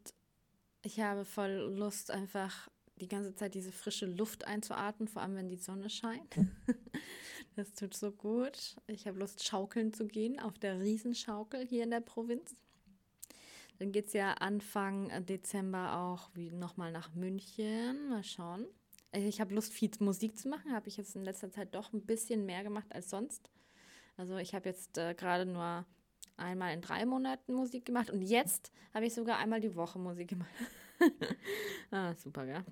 ich 0.83 1.01
habe 1.01 1.25
voll 1.25 1.75
Lust, 1.77 2.11
einfach 2.11 2.69
die 3.01 3.09
ganze 3.09 3.35
Zeit 3.35 3.55
diese 3.55 3.73
frische 3.73 4.07
Luft 4.07 4.47
einzuatmen, 4.47 5.09
vor 5.09 5.23
allem 5.23 5.37
wenn 5.37 5.49
die 5.49 5.57
Sonne 5.57 5.91
scheint. 5.91 6.37
Das 7.57 7.73
tut 7.73 7.95
so 7.95 8.13
gut. 8.13 8.77
Ich 8.87 9.07
habe 9.07 9.19
Lust, 9.19 9.43
schaukeln 9.43 9.95
zu 9.95 10.07
gehen 10.07 10.39
auf 10.39 10.59
der 10.59 10.79
Riesenschaukel 10.79 11.67
hier 11.67 11.85
in 11.85 11.91
der 11.91 12.03
Provinz. 12.03 12.55
Dann 13.79 13.93
geht 13.93 14.09
es 14.09 14.13
ja 14.13 14.35
Anfang 14.35 15.25
Dezember 15.25 15.97
auch 15.97 16.29
nochmal 16.53 16.93
nach 16.93 17.15
München. 17.15 18.11
Mal 18.11 18.23
schauen. 18.25 18.67
Also 19.11 19.27
ich 19.27 19.41
habe 19.41 19.55
Lust, 19.55 19.73
viel 19.73 19.91
Musik 20.01 20.39
zu 20.39 20.51
machen. 20.51 20.73
Habe 20.73 20.89
ich 20.89 20.99
jetzt 20.99 21.17
in 21.17 21.25
letzter 21.25 21.51
Zeit 21.51 21.75
doch 21.75 21.95
ein 21.95 22.05
bisschen 22.05 22.45
mehr 22.45 22.63
gemacht 22.63 22.95
als 22.95 23.09
sonst. 23.09 23.51
Also 24.19 24.37
ich 24.37 24.55
habe 24.55 24.69
jetzt 24.69 24.99
äh, 24.99 25.15
gerade 25.15 25.47
nur 25.47 25.87
einmal 26.37 26.75
in 26.75 26.83
drei 26.83 27.07
Monaten 27.07 27.55
Musik 27.55 27.87
gemacht 27.87 28.11
und 28.11 28.21
jetzt 28.21 28.71
habe 28.93 29.07
ich 29.07 29.15
sogar 29.15 29.39
einmal 29.39 29.61
die 29.61 29.75
Woche 29.75 29.99
Musik 29.99 30.29
gemacht. 30.29 30.51
ah, 31.91 32.15
super, 32.15 32.45
ja. 32.45 32.65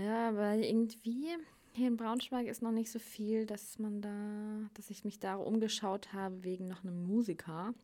Ja, 0.00 0.30
aber 0.30 0.54
irgendwie 0.54 1.36
hier 1.74 1.88
in 1.88 1.98
Braunschweig 1.98 2.46
ist 2.46 2.62
noch 2.62 2.72
nicht 2.72 2.90
so 2.90 2.98
viel, 2.98 3.44
dass 3.44 3.78
man 3.78 4.00
da, 4.00 4.70
dass 4.72 4.88
ich 4.88 5.04
mich 5.04 5.18
da 5.18 5.34
umgeschaut 5.34 6.14
habe 6.14 6.42
wegen 6.42 6.68
noch 6.68 6.82
einem 6.82 7.06
Musiker, 7.06 7.74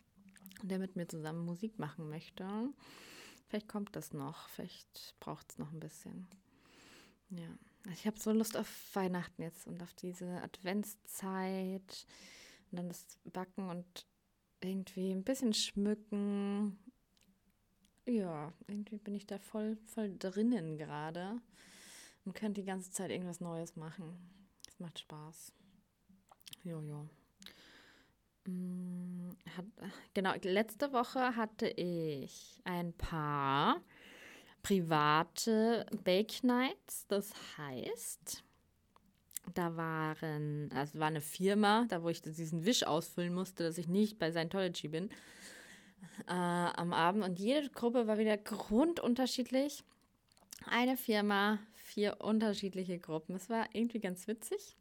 der 0.62 0.78
mit 0.78 0.96
mir 0.96 1.06
zusammen 1.06 1.44
Musik 1.44 1.78
machen 1.78 2.08
möchte. 2.08 2.46
Vielleicht 3.48 3.68
kommt 3.68 3.94
das 3.94 4.14
noch, 4.14 4.48
vielleicht 4.48 5.14
braucht 5.20 5.50
es 5.50 5.58
noch 5.58 5.70
ein 5.72 5.80
bisschen. 5.80 6.26
Ja, 7.30 7.92
ich 7.92 8.06
habe 8.06 8.18
so 8.18 8.32
Lust 8.32 8.56
auf 8.56 8.66
Weihnachten 8.94 9.42
jetzt 9.42 9.66
und 9.66 9.82
auf 9.82 9.92
diese 9.92 10.40
Adventszeit 10.42 12.06
und 12.70 12.78
dann 12.78 12.88
das 12.88 13.18
Backen 13.24 13.68
und 13.68 14.06
irgendwie 14.62 15.10
ein 15.10 15.22
bisschen 15.22 15.52
schmücken. 15.52 16.78
Ja, 18.06 18.54
irgendwie 18.68 18.96
bin 18.96 19.14
ich 19.14 19.26
da 19.26 19.38
voll, 19.38 19.76
voll 19.84 20.16
drinnen 20.18 20.78
gerade 20.78 21.42
und 22.26 22.34
könnt 22.34 22.56
die 22.56 22.64
ganze 22.64 22.90
Zeit 22.90 23.10
irgendwas 23.10 23.40
Neues 23.40 23.76
machen. 23.76 24.18
Es 24.68 24.78
macht 24.80 24.98
Spaß. 24.98 25.52
Jojo. 26.64 27.08
Mm, 28.46 29.30
genau, 30.14 30.34
letzte 30.42 30.92
Woche 30.92 31.36
hatte 31.36 31.68
ich 31.68 32.60
ein 32.64 32.92
paar 32.92 33.80
private 34.62 35.86
Bake 36.02 36.44
Nights. 36.44 37.06
Das 37.06 37.32
heißt, 37.56 38.44
da 39.54 39.76
waren, 39.76 40.70
also 40.74 40.98
war 40.98 41.06
eine 41.06 41.20
Firma, 41.20 41.86
da 41.88 42.02
wo 42.02 42.08
ich 42.08 42.20
diesen 42.22 42.64
Wisch 42.64 42.84
ausfüllen 42.84 43.32
musste, 43.32 43.62
dass 43.62 43.78
ich 43.78 43.86
nicht 43.86 44.18
bei 44.18 44.32
Scientology 44.32 44.88
bin, 44.88 45.10
äh, 46.26 46.32
am 46.32 46.92
Abend. 46.92 47.24
Und 47.24 47.38
jede 47.38 47.70
Gruppe 47.70 48.08
war 48.08 48.18
wieder 48.18 48.36
grundunterschiedlich. 48.36 49.84
Eine 50.68 50.96
Firma 50.96 51.60
vier 51.86 52.20
unterschiedliche 52.20 52.98
Gruppen. 52.98 53.36
Es 53.36 53.48
war 53.48 53.68
irgendwie 53.72 54.00
ganz 54.00 54.26
witzig. 54.26 54.76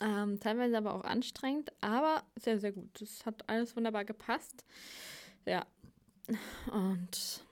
Ähm, 0.00 0.38
teilweise 0.38 0.78
aber 0.78 0.94
auch 0.94 1.02
anstrengend, 1.02 1.72
aber 1.80 2.22
sehr, 2.38 2.60
sehr 2.60 2.72
gut. 2.72 3.00
Es 3.02 3.26
hat 3.26 3.48
alles 3.48 3.74
wunderbar 3.74 4.04
gepasst. 4.04 4.64
Ja. 5.44 5.66
Und 6.70 7.42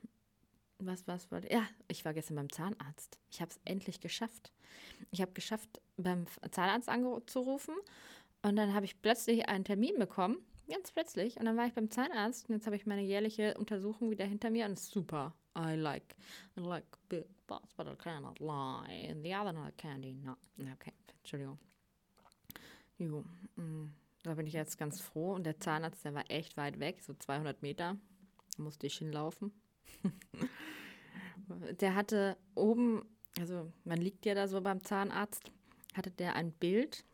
was, 0.78 1.08
was 1.08 1.30
wollte 1.32 1.52
Ja, 1.52 1.66
ich 1.88 2.04
war 2.04 2.12
gestern 2.14 2.36
beim 2.36 2.52
Zahnarzt. 2.52 3.18
Ich 3.30 3.40
habe 3.40 3.50
es 3.50 3.58
endlich 3.64 4.00
geschafft. 4.00 4.52
Ich 5.10 5.20
habe 5.22 5.32
geschafft, 5.32 5.80
beim 5.96 6.26
Zahnarzt 6.50 6.88
anzurufen 6.88 7.74
und 8.42 8.56
dann 8.56 8.74
habe 8.74 8.84
ich 8.84 9.00
plötzlich 9.00 9.48
einen 9.48 9.64
Termin 9.64 9.98
bekommen. 9.98 10.36
Ganz 10.68 10.92
plötzlich. 10.92 11.38
Und 11.38 11.46
dann 11.46 11.56
war 11.56 11.66
ich 11.66 11.72
beim 11.72 11.90
Zahnarzt 11.90 12.48
und 12.48 12.56
jetzt 12.56 12.66
habe 12.66 12.76
ich 12.76 12.86
meine 12.86 13.02
jährliche 13.02 13.54
Untersuchung 13.54 14.10
wieder 14.10 14.26
hinter 14.26 14.50
mir 14.50 14.66
und 14.66 14.78
super. 14.78 15.34
I 15.56 15.74
like, 15.74 16.14
I 16.56 16.60
like 16.60 16.84
big 17.08 17.35
but 17.46 17.86
I 17.86 17.94
cannot 17.96 18.40
lie. 18.40 19.06
And 19.08 19.24
the 19.24 19.34
other 19.34 19.52
night 19.52 19.76
candy 19.76 20.12
not. 20.12 20.38
Okay, 20.58 20.92
Entschuldigung. 21.22 21.58
Jo, 22.98 23.24
mm, 23.56 23.90
da 24.22 24.34
bin 24.34 24.46
ich 24.46 24.54
jetzt 24.54 24.78
ganz 24.78 25.00
froh. 25.00 25.34
Und 25.34 25.44
der 25.44 25.60
Zahnarzt, 25.60 26.04
der 26.04 26.14
war 26.14 26.24
echt 26.30 26.56
weit 26.56 26.80
weg, 26.80 27.02
so 27.02 27.14
200 27.14 27.62
Meter. 27.62 27.96
Da 28.56 28.62
musste 28.62 28.86
ich 28.86 28.98
hinlaufen. 28.98 29.52
der 31.80 31.94
hatte 31.94 32.36
oben, 32.54 33.04
also 33.38 33.72
man 33.84 33.98
liegt 33.98 34.26
ja 34.26 34.34
da 34.34 34.48
so 34.48 34.60
beim 34.60 34.82
Zahnarzt, 34.82 35.50
hatte 35.94 36.10
der 36.10 36.34
ein 36.34 36.52
Bild 36.52 37.04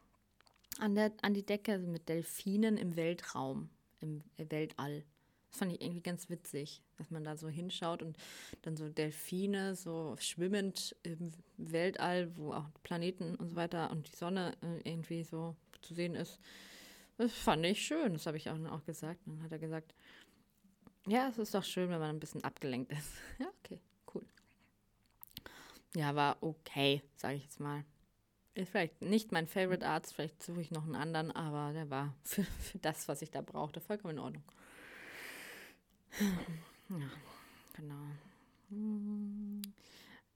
an, 0.79 0.95
der, 0.95 1.13
an 1.23 1.35
die 1.35 1.45
Decke 1.45 1.73
also 1.73 1.87
mit 1.87 2.09
Delfinen 2.09 2.77
im 2.77 2.97
Weltraum, 2.97 3.69
im 4.01 4.23
Weltall. 4.37 5.05
Das 5.53 5.59
fand 5.59 5.73
ich 5.73 5.83
irgendwie 5.83 6.01
ganz 6.01 6.31
witzig, 6.31 6.83
dass 6.97 7.11
man 7.11 7.25
da 7.25 7.37
so 7.37 7.49
hinschaut 7.49 8.03
und 8.03 8.17
dann 8.63 8.75
so 8.75 8.89
Delfine 8.89 9.77
so 9.77 10.17
schwimmend 10.19 10.97
im 11.03 11.31
Weltall, 11.59 12.35
wo 12.37 12.55
auch 12.55 12.65
Planeten 12.83 13.35
und 13.35 13.51
so 13.51 13.57
weiter 13.57 13.91
und 13.91 14.11
die 14.11 14.17
Sonne 14.17 14.55
äh, 14.63 14.89
irgendwie 14.89 15.25
so 15.25 15.55
zu 15.83 15.93
sehen 15.93 16.15
ist. 16.15 16.39
Das 17.19 17.33
fand 17.33 17.65
ich 17.67 17.85
schön, 17.85 18.15
das 18.15 18.27
habe 18.27 18.39
ich 18.39 18.49
auch, 18.49 18.59
auch 18.71 18.85
gesagt. 18.85 19.21
Dann 19.27 19.43
hat 19.43 19.53
er 19.53 19.59
gesagt, 19.59 19.95
ja, 21.07 21.29
es 21.29 21.37
ist 21.37 21.55
doch 21.55 21.65
schön, 21.65 21.91
wenn 21.91 22.01
man 22.01 22.17
ein 22.17 22.21
bisschen 22.21 22.45
abgelenkt 22.45 22.91
ist. 22.93 23.13
Ja, 23.39 23.47
okay, 23.63 23.79
cool. 24.15 24.25
Ja, 25.95 26.15
war 26.15 26.39
okay, 26.41 27.03
sage 27.17 27.37
ich 27.37 27.43
jetzt 27.43 27.61
mal. 27.61 27.85
Ist 28.55 28.71
vielleicht 28.71 29.03
nicht 29.03 29.33
mein 29.33 29.47
Favorite 29.47 29.87
Arzt, 29.87 30.15
vielleicht 30.15 30.43
suche 30.43 30.63
ich 30.63 30.71
noch 30.71 30.85
einen 30.85 30.95
anderen, 30.95 31.31
aber 31.31 31.75
der 31.75 31.91
war 31.91 32.15
für, 32.23 32.45
für 32.45 32.79
das, 32.79 33.07
was 33.09 33.21
ich 33.21 33.31
da 33.31 33.43
brauchte, 33.43 33.81
vollkommen 33.81 34.15
in 34.15 34.23
Ordnung. 34.23 34.45
Ja, 36.19 37.11
genau. 37.75 38.05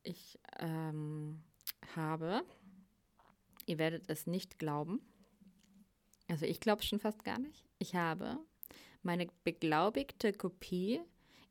Ich 0.03 0.39
ähm, 0.59 1.43
habe, 1.95 2.45
ihr 3.67 3.79
werdet 3.79 4.09
es 4.09 4.27
nicht 4.27 4.59
glauben, 4.59 5.01
also 6.29 6.45
ich 6.45 6.61
glaube 6.61 6.83
schon 6.83 6.99
fast 6.99 7.25
gar 7.25 7.39
nicht, 7.39 7.65
ich 7.79 7.95
habe 7.95 8.39
meine 9.03 9.27
beglaubigte 9.45 10.33
Kopie 10.33 11.01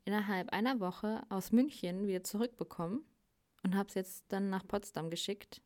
innerhalb 0.04 0.52
einer 0.52 0.80
Woche 0.80 1.22
aus 1.28 1.52
München 1.52 2.06
wieder 2.06 2.22
zurückbekommen 2.22 3.04
und 3.62 3.74
habe 3.74 3.88
es 3.88 3.94
jetzt 3.94 4.24
dann 4.28 4.50
nach 4.50 4.66
Potsdam 4.66 5.10
geschickt. 5.10 5.62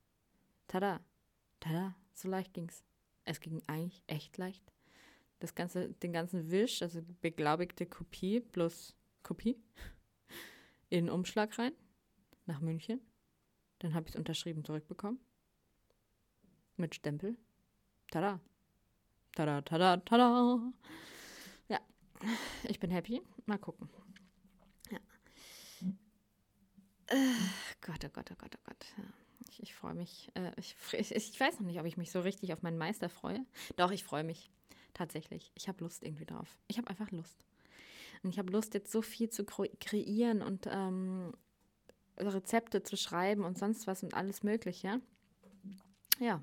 Tada, 0.68 1.00
tada, 1.58 1.94
so 2.14 2.28
leicht 2.28 2.54
ging's. 2.54 2.84
Es 3.24 3.40
ging 3.40 3.62
eigentlich 3.66 4.02
echt 4.06 4.38
leicht 4.38 4.72
das 5.40 5.54
ganze, 5.54 5.88
den 5.94 6.12
ganzen 6.12 6.50
Wisch, 6.50 6.82
also 6.82 7.02
beglaubigte 7.20 7.86
Kopie 7.86 8.40
plus 8.40 8.94
Kopie, 9.22 9.56
in 10.88 11.06
den 11.06 11.10
Umschlag 11.10 11.58
rein, 11.58 11.72
nach 12.46 12.60
München. 12.60 13.00
Dann 13.80 13.94
habe 13.94 14.06
ich 14.06 14.14
es 14.14 14.18
unterschrieben 14.18 14.64
zurückbekommen. 14.64 15.18
Mit 16.76 16.94
Stempel. 16.94 17.36
Tada. 18.10 18.40
Tada, 19.34 19.62
tada, 19.62 19.96
tada. 19.98 20.72
Ja, 21.68 21.80
ich 22.64 22.78
bin 22.80 22.90
happy. 22.90 23.22
Mal 23.46 23.58
gucken. 23.58 23.88
Ja. 24.90 24.98
Äh, 27.06 27.16
Gott, 27.80 28.04
oh 28.04 28.10
Gott, 28.12 28.30
oh 28.32 28.36
Gott, 28.36 28.54
oh 28.56 28.62
Gott. 28.64 28.86
Ja. 28.96 29.04
Ich. 29.48 29.62
Ich 29.62 29.74
freue 29.74 29.94
mich. 29.94 30.30
Äh, 30.34 30.52
ich, 30.56 30.76
ich, 30.92 31.14
ich, 31.14 31.40
weiß 31.40 31.60
noch 31.60 31.66
nicht, 31.66 31.80
ob 31.80 31.86
ich 31.86 31.96
mich 31.96 32.10
so 32.10 32.20
richtig 32.20 32.52
auf 32.52 32.62
meinen 32.62 32.78
Meister 32.78 33.08
freue. 33.08 33.44
Doch, 33.76 33.90
ich 33.90 34.04
freue 34.04 34.24
mich. 34.24 34.50
Tatsächlich. 34.94 35.52
Ich 35.54 35.68
habe 35.68 35.82
Lust 35.84 36.02
irgendwie 36.02 36.26
drauf. 36.26 36.58
Ich 36.68 36.78
habe 36.78 36.88
einfach 36.88 37.10
Lust. 37.10 37.44
Und 38.22 38.30
ich 38.30 38.38
habe 38.38 38.52
Lust, 38.52 38.74
jetzt 38.74 38.92
so 38.92 39.02
viel 39.02 39.30
zu 39.30 39.44
kreieren 39.44 40.42
und 40.42 40.68
ähm, 40.70 41.32
Rezepte 42.18 42.82
zu 42.82 42.96
schreiben 42.96 43.44
und 43.44 43.58
sonst 43.58 43.86
was 43.86 44.02
und 44.02 44.14
alles 44.14 44.42
Mögliche. 44.42 45.00
Ja. 46.18 46.42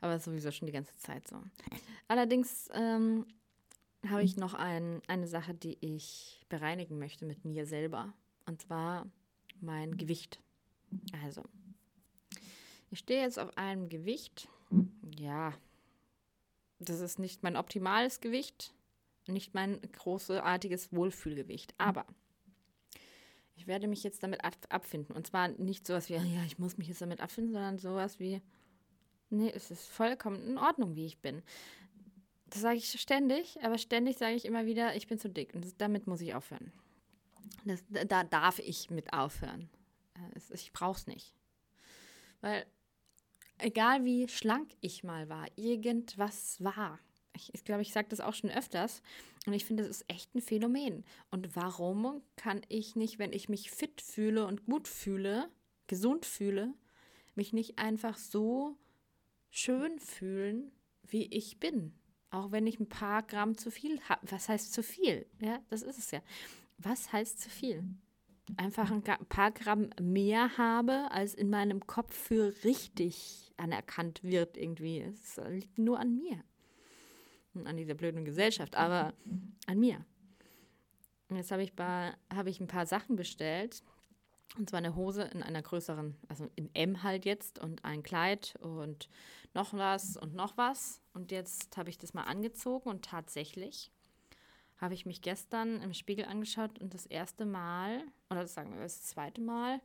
Aber 0.00 0.18
sowieso 0.18 0.50
schon 0.50 0.66
die 0.66 0.72
ganze 0.72 0.96
Zeit 0.96 1.28
so. 1.28 1.36
Allerdings 2.08 2.68
ähm, 2.72 3.26
habe 4.08 4.22
ich 4.22 4.36
noch 4.36 4.54
ein, 4.54 5.02
eine 5.06 5.26
Sache, 5.26 5.54
die 5.54 5.76
ich 5.80 6.44
bereinigen 6.48 6.98
möchte 6.98 7.26
mit 7.26 7.44
mir 7.44 7.66
selber. 7.66 8.14
Und 8.46 8.62
zwar 8.62 9.06
mein 9.60 9.98
Gewicht. 9.98 10.40
Also, 11.22 11.44
ich 12.90 13.00
stehe 13.00 13.22
jetzt 13.22 13.38
auf 13.38 13.56
einem 13.58 13.88
Gewicht. 13.88 14.48
Ja, 15.18 15.52
das 16.80 17.00
ist 17.00 17.18
nicht 17.18 17.42
mein 17.42 17.56
optimales 17.56 18.20
Gewicht, 18.20 18.74
nicht 19.26 19.54
mein 19.54 19.80
großartiges 19.80 20.92
Wohlfühlgewicht. 20.92 21.74
Aber 21.78 22.06
ich 23.54 23.66
werde 23.66 23.86
mich 23.86 24.02
jetzt 24.02 24.22
damit 24.22 24.42
ab 24.42 24.54
abfinden. 24.70 25.14
Und 25.14 25.26
zwar 25.26 25.48
nicht 25.48 25.86
sowas 25.86 26.08
wie, 26.08 26.14
ja, 26.14 26.44
ich 26.46 26.58
muss 26.58 26.78
mich 26.78 26.88
jetzt 26.88 27.02
damit 27.02 27.20
abfinden, 27.20 27.52
sondern 27.52 27.78
sowas 27.78 28.18
wie, 28.18 28.40
nee, 29.28 29.52
es 29.54 29.70
ist 29.70 29.86
vollkommen 29.88 30.42
in 30.42 30.58
Ordnung, 30.58 30.96
wie 30.96 31.06
ich 31.06 31.18
bin. 31.18 31.42
Das 32.46 32.62
sage 32.62 32.78
ich 32.78 33.00
ständig, 33.00 33.62
aber 33.62 33.78
ständig 33.78 34.18
sage 34.18 34.34
ich 34.34 34.46
immer 34.46 34.66
wieder, 34.66 34.96
ich 34.96 35.06
bin 35.06 35.18
zu 35.18 35.28
dick. 35.28 35.54
Und 35.54 35.64
das, 35.64 35.76
damit 35.76 36.06
muss 36.06 36.22
ich 36.22 36.34
aufhören. 36.34 36.72
Das, 37.64 37.84
da 37.88 38.24
darf 38.24 38.58
ich 38.58 38.90
mit 38.90 39.12
aufhören. 39.12 39.68
Äh, 40.14 40.54
ich 40.54 40.72
brauche 40.72 40.98
es 40.98 41.06
nicht. 41.06 41.34
Weil, 42.40 42.64
egal 43.62 44.04
wie 44.04 44.28
schlank 44.28 44.70
ich 44.80 45.04
mal 45.04 45.28
war, 45.28 45.46
irgendwas 45.56 46.62
war. 46.62 46.98
Ich, 47.34 47.54
ich 47.54 47.64
glaube, 47.64 47.82
ich 47.82 47.92
sage 47.92 48.08
das 48.08 48.20
auch 48.20 48.34
schon 48.34 48.50
öfters. 48.50 49.02
Und 49.46 49.54
ich 49.54 49.64
finde, 49.64 49.84
das 49.84 50.00
ist 50.00 50.04
echt 50.08 50.34
ein 50.34 50.42
Phänomen. 50.42 51.04
Und 51.30 51.56
warum 51.56 52.22
kann 52.36 52.60
ich 52.68 52.96
nicht, 52.96 53.18
wenn 53.18 53.32
ich 53.32 53.48
mich 53.48 53.70
fit 53.70 54.00
fühle 54.00 54.46
und 54.46 54.66
gut 54.66 54.88
fühle, 54.88 55.48
gesund 55.86 56.26
fühle, 56.26 56.74
mich 57.34 57.52
nicht 57.52 57.78
einfach 57.78 58.18
so 58.18 58.76
schön 59.50 59.98
fühlen, 59.98 60.72
wie 61.02 61.26
ich 61.26 61.58
bin? 61.58 61.94
Auch 62.30 62.52
wenn 62.52 62.66
ich 62.66 62.78
ein 62.78 62.88
paar 62.88 63.22
Gramm 63.22 63.56
zu 63.56 63.70
viel 63.70 64.00
habe. 64.02 64.30
Was 64.30 64.48
heißt 64.48 64.72
zu 64.72 64.82
viel? 64.82 65.26
Ja, 65.40 65.60
das 65.68 65.82
ist 65.82 65.98
es 65.98 66.10
ja. 66.10 66.20
Was 66.78 67.12
heißt 67.12 67.40
zu 67.40 67.48
viel? 67.48 67.84
Einfach 68.56 68.90
ein 68.90 69.02
paar 69.02 69.50
Gramm 69.50 69.90
mehr 70.00 70.56
habe, 70.58 71.10
als 71.10 71.34
in 71.34 71.50
meinem 71.50 71.86
Kopf 71.86 72.14
für 72.14 72.54
richtig 72.64 73.52
anerkannt 73.56 74.22
wird 74.22 74.56
irgendwie. 74.56 75.00
Es 75.00 75.40
liegt 75.48 75.78
nur 75.78 75.98
an 75.98 76.16
mir. 76.16 76.42
Und 77.54 77.66
an 77.66 77.76
dieser 77.76 77.94
blöden 77.94 78.24
Gesellschaft, 78.24 78.76
aber 78.76 79.12
an 79.66 79.78
mir. 79.78 80.04
Und 81.28 81.36
jetzt 81.36 81.50
habe 81.50 81.62
ich, 81.62 81.72
hab 81.78 82.46
ich 82.46 82.60
ein 82.60 82.66
paar 82.66 82.86
Sachen 82.86 83.16
bestellt. 83.16 83.82
Und 84.58 84.68
zwar 84.68 84.78
eine 84.78 84.96
Hose 84.96 85.22
in 85.22 85.44
einer 85.44 85.62
größeren, 85.62 86.16
also 86.28 86.50
in 86.56 86.74
M 86.74 87.04
halt 87.04 87.24
jetzt 87.24 87.60
und 87.60 87.84
ein 87.84 88.02
Kleid 88.02 88.56
und 88.60 89.08
noch 89.54 89.72
was 89.74 90.16
und 90.16 90.34
noch 90.34 90.56
was. 90.56 91.00
Und 91.12 91.30
jetzt 91.30 91.76
habe 91.76 91.90
ich 91.90 91.98
das 91.98 92.14
mal 92.14 92.24
angezogen 92.24 92.88
und 92.88 93.04
tatsächlich 93.04 93.92
habe 94.80 94.94
ich 94.94 95.04
mich 95.04 95.20
gestern 95.20 95.82
im 95.82 95.92
Spiegel 95.92 96.24
angeschaut 96.24 96.78
und 96.78 96.94
das 96.94 97.04
erste 97.06 97.44
Mal, 97.44 98.02
oder 98.30 98.46
sagen 98.46 98.72
wir 98.74 98.80
das 98.80 99.02
zweite 99.02 99.42
Mal, 99.42 99.80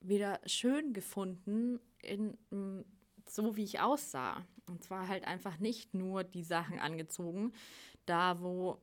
wieder 0.00 0.40
schön 0.44 0.92
gefunden, 0.92 1.78
in, 2.02 2.36
so 3.28 3.56
wie 3.56 3.64
ich 3.64 3.80
aussah. 3.80 4.44
Und 4.66 4.82
zwar 4.82 5.08
halt 5.08 5.24
einfach 5.24 5.58
nicht 5.58 5.94
nur 5.94 6.24
die 6.24 6.42
Sachen 6.42 6.80
angezogen, 6.80 7.52
da 8.06 8.40
wo 8.40 8.80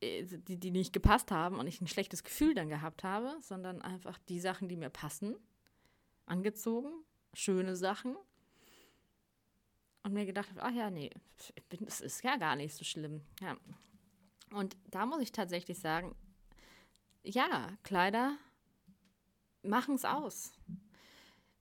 äh, 0.00 0.24
die, 0.24 0.58
die 0.58 0.70
nicht 0.70 0.92
gepasst 0.92 1.30
haben 1.30 1.58
und 1.58 1.66
ich 1.66 1.80
ein 1.80 1.86
schlechtes 1.86 2.24
Gefühl 2.24 2.54
dann 2.54 2.68
gehabt 2.68 3.04
habe, 3.04 3.36
sondern 3.40 3.80
einfach 3.82 4.18
die 4.28 4.40
Sachen, 4.40 4.68
die 4.68 4.76
mir 4.76 4.90
passen, 4.90 5.36
angezogen, 6.26 6.90
schöne 7.32 7.76
Sachen 7.76 8.16
und 10.02 10.12
mir 10.12 10.26
gedacht 10.26 10.48
habe, 10.50 10.62
ach 10.62 10.72
ja, 10.72 10.90
nee, 10.90 11.10
das 11.86 12.00
ist 12.00 12.22
ja 12.22 12.36
gar 12.36 12.56
nicht 12.56 12.74
so 12.74 12.84
schlimm. 12.84 13.22
Ja. 13.40 13.56
Und 14.52 14.76
da 14.90 15.06
muss 15.06 15.20
ich 15.20 15.32
tatsächlich 15.32 15.78
sagen, 15.78 16.14
ja, 17.22 17.76
Kleider 17.82 18.36
machen 19.62 19.94
es 19.94 20.04
aus. 20.04 20.52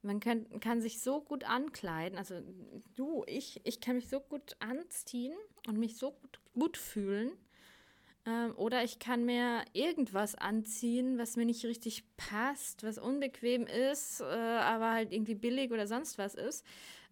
Man 0.02 0.20
kann, 0.20 0.60
kann 0.60 0.82
sich 0.82 1.02
so 1.02 1.22
gut 1.22 1.44
ankleiden, 1.44 2.18
also 2.18 2.42
du, 2.96 3.24
ich, 3.28 3.60
ich 3.66 3.82
kann 3.82 3.96
mich 3.96 4.08
so 4.08 4.20
gut 4.20 4.56
anziehen 4.60 5.36
und 5.68 5.78
mich 5.78 5.98
so 5.98 6.12
gut, 6.12 6.40
gut 6.54 6.78
fühlen. 6.78 7.32
Ähm, 8.28 8.54
oder 8.58 8.84
ich 8.84 9.00
kann 9.00 9.26
mir 9.26 9.64
irgendwas 9.72 10.36
anziehen, 10.36 11.18
was 11.18 11.38
mir 11.38 11.46
nicht 11.46 11.64
richtig 11.64 12.04
passt, 12.18 12.84
was 12.84 12.98
unbequem 12.98 13.66
ist, 13.66 14.20
äh, 14.20 14.26
aber 14.26 14.92
halt 14.92 15.14
irgendwie 15.14 15.36
billig 15.36 15.72
oder 15.72 15.88
sonst 15.88 16.18
was 16.18 16.36
ist. 16.36 16.66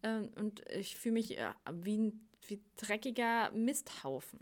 Ähm, 0.04 0.30
und 0.36 0.62
ich 0.70 0.98
fühle 0.98 1.14
mich 1.14 1.38
äh, 1.38 1.54
wie 1.72 1.98
ein 1.98 2.22
wie 2.48 2.62
dreckiger 2.78 3.50
Misthaufen. 3.52 4.40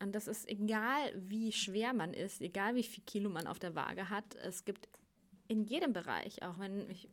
Und 0.00 0.14
das 0.14 0.26
ist 0.26 0.48
egal, 0.48 1.12
wie 1.14 1.52
schwer 1.52 1.92
man 1.92 2.14
ist, 2.14 2.40
egal 2.40 2.74
wie 2.74 2.82
viel 2.82 3.04
Kilo 3.04 3.30
man 3.30 3.46
auf 3.46 3.58
der 3.58 3.74
Waage 3.74 4.08
hat. 4.08 4.34
Es 4.36 4.64
gibt 4.64 4.88
in 5.46 5.62
jedem 5.62 5.92
Bereich, 5.92 6.42
auch 6.42 6.58
wenn 6.58 6.88
ich 6.90 7.08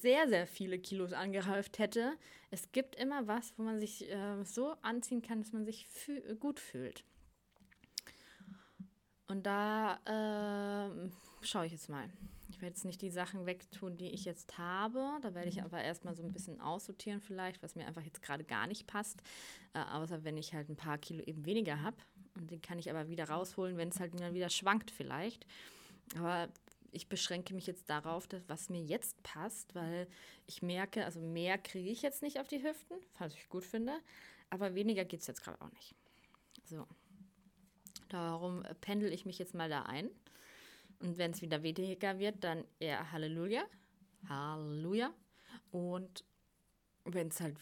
sehr, 0.00 0.28
sehr 0.28 0.46
viele 0.46 0.78
Kilos 0.78 1.12
angehäuft 1.12 1.78
hätte, 1.78 2.12
es 2.50 2.70
gibt 2.72 2.96
immer 2.96 3.26
was, 3.26 3.52
wo 3.56 3.62
man 3.62 3.80
sich 3.80 4.10
äh, 4.10 4.44
so 4.44 4.74
anziehen 4.82 5.22
kann, 5.22 5.42
dass 5.42 5.52
man 5.52 5.64
sich 5.64 5.86
fü 5.86 6.36
gut 6.36 6.60
fühlt. 6.60 7.04
Und 9.28 9.44
da 9.46 9.98
äh, 10.04 11.10
schaue 11.42 11.66
ich 11.66 11.72
jetzt 11.72 11.88
mal. 11.88 12.08
Ich 12.48 12.62
werde 12.62 12.74
jetzt 12.74 12.84
nicht 12.84 13.02
die 13.02 13.10
Sachen 13.10 13.44
wegtun, 13.44 13.96
die 13.96 14.10
ich 14.10 14.24
jetzt 14.24 14.56
habe. 14.56 15.18
Da 15.20 15.34
werde 15.34 15.48
ich 15.48 15.62
aber 15.62 15.82
erstmal 15.82 16.14
so 16.14 16.22
ein 16.22 16.32
bisschen 16.32 16.60
aussortieren 16.60 17.20
vielleicht, 17.20 17.62
was 17.62 17.74
mir 17.74 17.86
einfach 17.86 18.02
jetzt 18.02 18.22
gerade 18.22 18.44
gar 18.44 18.66
nicht 18.68 18.86
passt. 18.86 19.20
Äh, 19.74 19.80
außer 19.80 20.24
wenn 20.24 20.36
ich 20.36 20.54
halt 20.54 20.68
ein 20.68 20.76
paar 20.76 20.98
Kilo 20.98 21.24
eben 21.24 21.44
weniger 21.44 21.82
habe. 21.82 21.96
Und 22.36 22.50
den 22.50 22.62
kann 22.62 22.78
ich 22.78 22.88
aber 22.88 23.08
wieder 23.08 23.28
rausholen, 23.28 23.76
wenn 23.76 23.88
es 23.88 23.98
halt 23.98 24.18
dann 24.18 24.34
wieder 24.34 24.50
schwankt 24.50 24.90
vielleicht. 24.90 25.46
Aber 26.16 26.48
ich 26.96 27.08
beschränke 27.08 27.54
mich 27.54 27.66
jetzt 27.66 27.90
darauf, 27.90 28.26
dass, 28.26 28.48
was 28.48 28.70
mir 28.70 28.80
jetzt 28.80 29.22
passt, 29.22 29.74
weil 29.74 30.08
ich 30.46 30.62
merke, 30.62 31.04
also 31.04 31.20
mehr 31.20 31.58
kriege 31.58 31.90
ich 31.90 32.00
jetzt 32.00 32.22
nicht 32.22 32.40
auf 32.40 32.48
die 32.48 32.62
Hüften, 32.62 32.96
was 33.18 33.34
ich 33.34 33.48
gut 33.48 33.64
finde. 33.64 33.92
Aber 34.48 34.74
weniger 34.74 35.04
geht 35.04 35.20
es 35.20 35.26
jetzt 35.26 35.42
gerade 35.42 35.60
auch 35.60 35.70
nicht. 35.72 35.94
So. 36.64 36.86
Darum 38.08 38.62
pendel 38.80 39.12
ich 39.12 39.26
mich 39.26 39.38
jetzt 39.38 39.54
mal 39.54 39.68
da 39.68 39.82
ein. 39.82 40.10
Und 41.00 41.18
wenn 41.18 41.32
es 41.32 41.42
wieder 41.42 41.62
weniger 41.62 42.18
wird, 42.18 42.42
dann 42.42 42.64
eher 42.78 43.12
Halleluja. 43.12 43.64
Halleluja. 44.28 45.12
Und 45.72 46.24
wenn 47.04 47.28
es 47.28 47.40
halt, 47.40 47.58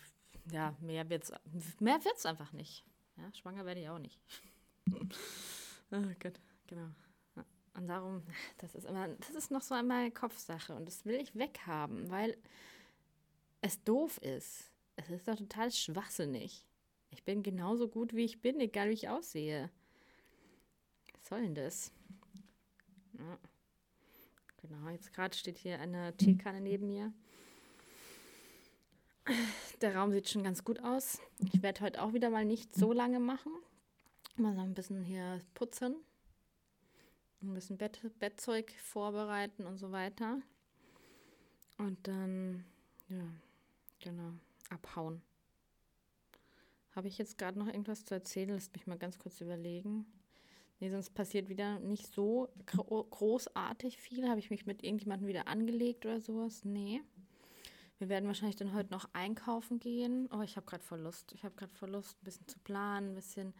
ja, 0.50 0.76
mehr 0.80 1.08
wird 1.10 1.24
es 1.24 1.32
mehr 1.80 2.04
wird's 2.04 2.24
einfach 2.24 2.52
nicht. 2.52 2.84
Ja, 3.16 3.32
schwanger 3.34 3.66
werde 3.66 3.80
ich 3.80 3.88
auch 3.88 3.98
nicht. 3.98 4.20
oh 4.90 6.02
Gott, 6.20 6.40
genau. 6.66 6.90
Und 7.74 7.88
darum, 7.88 8.22
das 8.58 8.74
ist 8.74 8.86
immer, 8.86 9.08
das 9.08 9.30
ist 9.30 9.50
noch 9.50 9.62
so 9.62 9.74
einmal 9.74 10.10
Kopfsache 10.10 10.74
und 10.74 10.86
das 10.86 11.04
will 11.04 11.16
ich 11.16 11.34
weghaben, 11.34 12.08
weil 12.10 12.36
es 13.60 13.82
doof 13.82 14.18
ist. 14.18 14.70
Es 14.96 15.10
ist 15.10 15.26
doch 15.26 15.36
total 15.36 15.72
schwachsinnig. 15.72 16.66
Ich 17.10 17.24
bin 17.24 17.42
genauso 17.42 17.88
gut, 17.88 18.14
wie 18.14 18.24
ich 18.24 18.40
bin, 18.40 18.60
egal 18.60 18.90
wie 18.90 18.94
ich 18.94 19.08
aussehe. 19.08 19.70
Was 21.14 21.28
soll 21.28 21.42
denn 21.42 21.54
das? 21.54 21.92
Ja. 23.18 23.38
Genau, 24.62 24.88
jetzt 24.90 25.12
gerade 25.12 25.36
steht 25.36 25.58
hier 25.58 25.80
eine 25.80 26.16
Teekanne 26.16 26.60
neben 26.60 26.86
mir. 26.86 27.12
Der 29.80 29.96
Raum 29.96 30.12
sieht 30.12 30.28
schon 30.28 30.44
ganz 30.44 30.64
gut 30.64 30.80
aus. 30.80 31.18
Ich 31.52 31.62
werde 31.62 31.80
heute 31.80 32.02
auch 32.02 32.12
wieder 32.12 32.30
mal 32.30 32.44
nicht 32.44 32.74
so 32.74 32.92
lange 32.92 33.20
machen. 33.20 33.52
Mal 34.36 34.54
so 34.54 34.60
ein 34.60 34.74
bisschen 34.74 35.02
hier 35.02 35.40
putzen. 35.54 35.96
Ein 37.44 37.54
bisschen 37.54 37.76
Bett, 37.76 38.00
Bettzeug 38.18 38.72
vorbereiten 38.72 39.66
und 39.66 39.76
so 39.76 39.92
weiter. 39.92 40.40
Und 41.76 42.08
dann, 42.08 42.64
ja, 43.08 43.24
genau, 44.00 44.32
abhauen. 44.70 45.20
Habe 46.92 47.08
ich 47.08 47.18
jetzt 47.18 47.36
gerade 47.36 47.58
noch 47.58 47.66
irgendwas 47.66 48.04
zu 48.04 48.14
erzählen? 48.14 48.50
Lasst 48.50 48.72
mich 48.72 48.86
mal 48.86 48.96
ganz 48.96 49.18
kurz 49.18 49.40
überlegen. 49.40 50.06
Nee, 50.80 50.90
sonst 50.90 51.10
passiert 51.10 51.48
wieder 51.48 51.80
nicht 51.80 52.06
so 52.06 52.48
großartig 52.66 53.98
viel. 53.98 54.28
Habe 54.28 54.40
ich 54.40 54.50
mich 54.50 54.64
mit 54.64 54.82
irgendjemandem 54.82 55.28
wieder 55.28 55.46
angelegt 55.48 56.06
oder 56.06 56.20
sowas? 56.20 56.64
Nee. 56.64 57.02
Wir 57.98 58.08
werden 58.08 58.26
wahrscheinlich 58.26 58.56
dann 58.56 58.74
heute 58.74 58.90
noch 58.90 59.08
einkaufen 59.12 59.80
gehen. 59.80 60.28
Oh, 60.32 60.42
ich 60.42 60.56
habe 60.56 60.66
gerade 60.66 60.82
voll 60.82 61.00
Lust. 61.00 61.32
Ich 61.32 61.44
habe 61.44 61.54
gerade 61.54 61.72
voll 61.74 61.90
Lust, 61.90 62.16
ein 62.20 62.24
bisschen 62.24 62.48
zu 62.48 62.58
planen, 62.60 63.10
ein 63.10 63.14
bisschen 63.14 63.54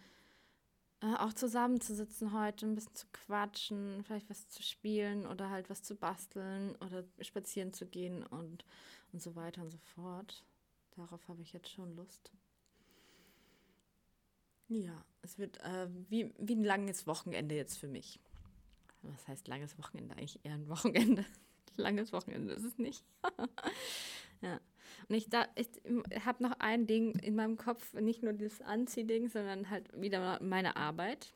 äh, 1.05 1.17
auch 1.19 1.35
zusammenzusitzen 1.35 2.33
heute, 2.33 2.64
ein 2.64 2.75
bisschen 2.75 2.95
zu 2.95 3.07
quatschen, 3.12 4.03
vielleicht 4.05 4.31
was 4.31 4.49
zu 4.49 4.62
spielen 4.62 5.27
oder 5.27 5.51
halt 5.51 5.69
was 5.69 5.83
zu 5.83 5.97
basteln 5.97 6.75
oder 6.77 7.05
spazieren 7.21 7.75
zu 7.75 7.85
gehen 7.85 8.23
und, 8.23 8.64
und 9.12 9.21
so 9.21 9.37
weiter 9.37 9.61
und 9.61 9.71
so 9.71 9.79
fort. 9.95 10.45
Darauf 10.97 11.29
habe 11.29 11.43
ich 11.43 11.53
jetzt 11.53 11.69
schon 11.69 11.95
Lust. 11.95 12.33
Ja, 14.69 15.05
es 15.21 15.38
wird 15.38 15.59
äh, 15.61 15.88
wie, 16.09 16.33
wie 16.38 16.55
ein 16.55 16.64
langes 16.64 17.07
Wochenende 17.07 17.55
jetzt 17.55 17.77
für 17.77 17.88
mich. 17.88 18.19
Was 19.03 19.29
heißt 19.29 19.47
langes 19.47 19.77
Wochenende? 19.79 20.17
Eigentlich 20.17 20.43
eher 20.43 20.55
ein 20.55 20.69
Wochenende. 20.69 21.27
langes 21.77 22.14
Wochenende 22.14 22.55
ist 22.55 22.64
es 22.64 22.79
nicht. 22.79 23.05
ja. 24.44 24.61
Und 25.09 25.16
ich, 25.16 25.28
ich 25.57 26.24
habe 26.24 26.42
noch 26.42 26.52
ein 26.61 26.87
Ding 26.87 27.18
in 27.18 27.35
meinem 27.35 27.57
Kopf, 27.57 27.94
nicht 27.94 28.22
nur 28.22 28.33
das 28.33 28.61
Anziehding, 28.61 29.28
sondern 29.28 29.70
halt 29.70 29.88
wieder 30.00 30.38
meine 30.42 30.76
Arbeit. 30.76 31.33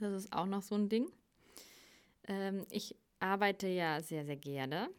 Das 0.00 0.12
ist 0.12 0.32
auch 0.32 0.46
noch 0.46 0.62
so 0.62 0.74
ein 0.74 0.88
Ding. 0.88 1.10
Ähm, 2.28 2.66
ich 2.70 2.96
arbeite 3.20 3.68
ja 3.68 4.02
sehr, 4.02 4.24
sehr 4.24 4.36
gerne 4.36 4.90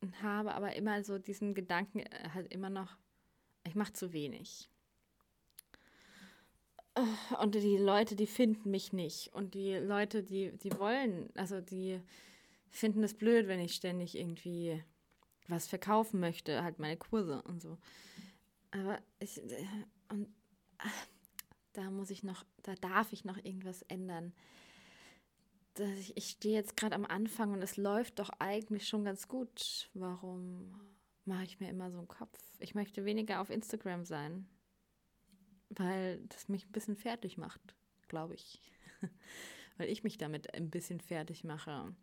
und 0.00 0.22
habe 0.22 0.54
aber 0.54 0.76
immer 0.76 1.02
so 1.02 1.18
diesen 1.18 1.54
Gedanken, 1.54 2.00
äh, 2.00 2.28
halt 2.32 2.52
immer 2.52 2.70
noch, 2.70 2.96
ich 3.66 3.74
mache 3.74 3.92
zu 3.92 4.12
wenig. 4.12 4.68
Und 7.42 7.56
die 7.56 7.76
Leute, 7.76 8.14
die 8.14 8.26
finden 8.28 8.70
mich 8.70 8.92
nicht. 8.92 9.32
Und 9.34 9.54
die 9.54 9.74
Leute, 9.74 10.22
die, 10.22 10.52
die 10.52 10.78
wollen, 10.78 11.28
also 11.34 11.60
die 11.60 12.00
finden 12.70 13.02
es 13.02 13.14
blöd, 13.14 13.48
wenn 13.48 13.58
ich 13.58 13.74
ständig 13.74 14.16
irgendwie 14.16 14.82
was 15.48 15.66
verkaufen 15.66 16.20
möchte, 16.20 16.62
halt 16.62 16.78
meine 16.78 16.96
Kurse 16.96 17.42
und 17.42 17.60
so. 17.60 17.78
Aber 18.70 18.98
ich, 19.18 19.40
und 20.08 20.28
da 21.72 21.90
muss 21.90 22.10
ich 22.10 22.22
noch, 22.22 22.44
da 22.62 22.74
darf 22.76 23.12
ich 23.12 23.24
noch 23.24 23.36
irgendwas 23.36 23.82
ändern. 23.82 24.32
Ich, 25.98 26.16
ich 26.16 26.30
stehe 26.30 26.54
jetzt 26.54 26.76
gerade 26.76 26.94
am 26.94 27.04
Anfang 27.04 27.52
und 27.52 27.62
es 27.62 27.76
läuft 27.76 28.18
doch 28.18 28.30
eigentlich 28.38 28.88
schon 28.88 29.04
ganz 29.04 29.28
gut. 29.28 29.90
Warum 29.94 30.80
mache 31.24 31.44
ich 31.44 31.60
mir 31.60 31.68
immer 31.68 31.90
so 31.90 31.98
einen 31.98 32.08
Kopf? 32.08 32.38
Ich 32.60 32.74
möchte 32.74 33.04
weniger 33.04 33.40
auf 33.40 33.50
Instagram 33.50 34.04
sein 34.04 34.48
weil 35.78 36.20
das 36.28 36.48
mich 36.48 36.66
ein 36.66 36.72
bisschen 36.72 36.96
fertig 36.96 37.36
macht, 37.36 37.60
glaube 38.08 38.34
ich. 38.34 38.60
weil 39.76 39.88
ich 39.88 40.04
mich 40.04 40.18
damit 40.18 40.54
ein 40.54 40.70
bisschen 40.70 41.00
fertig 41.00 41.44
mache. 41.44 41.94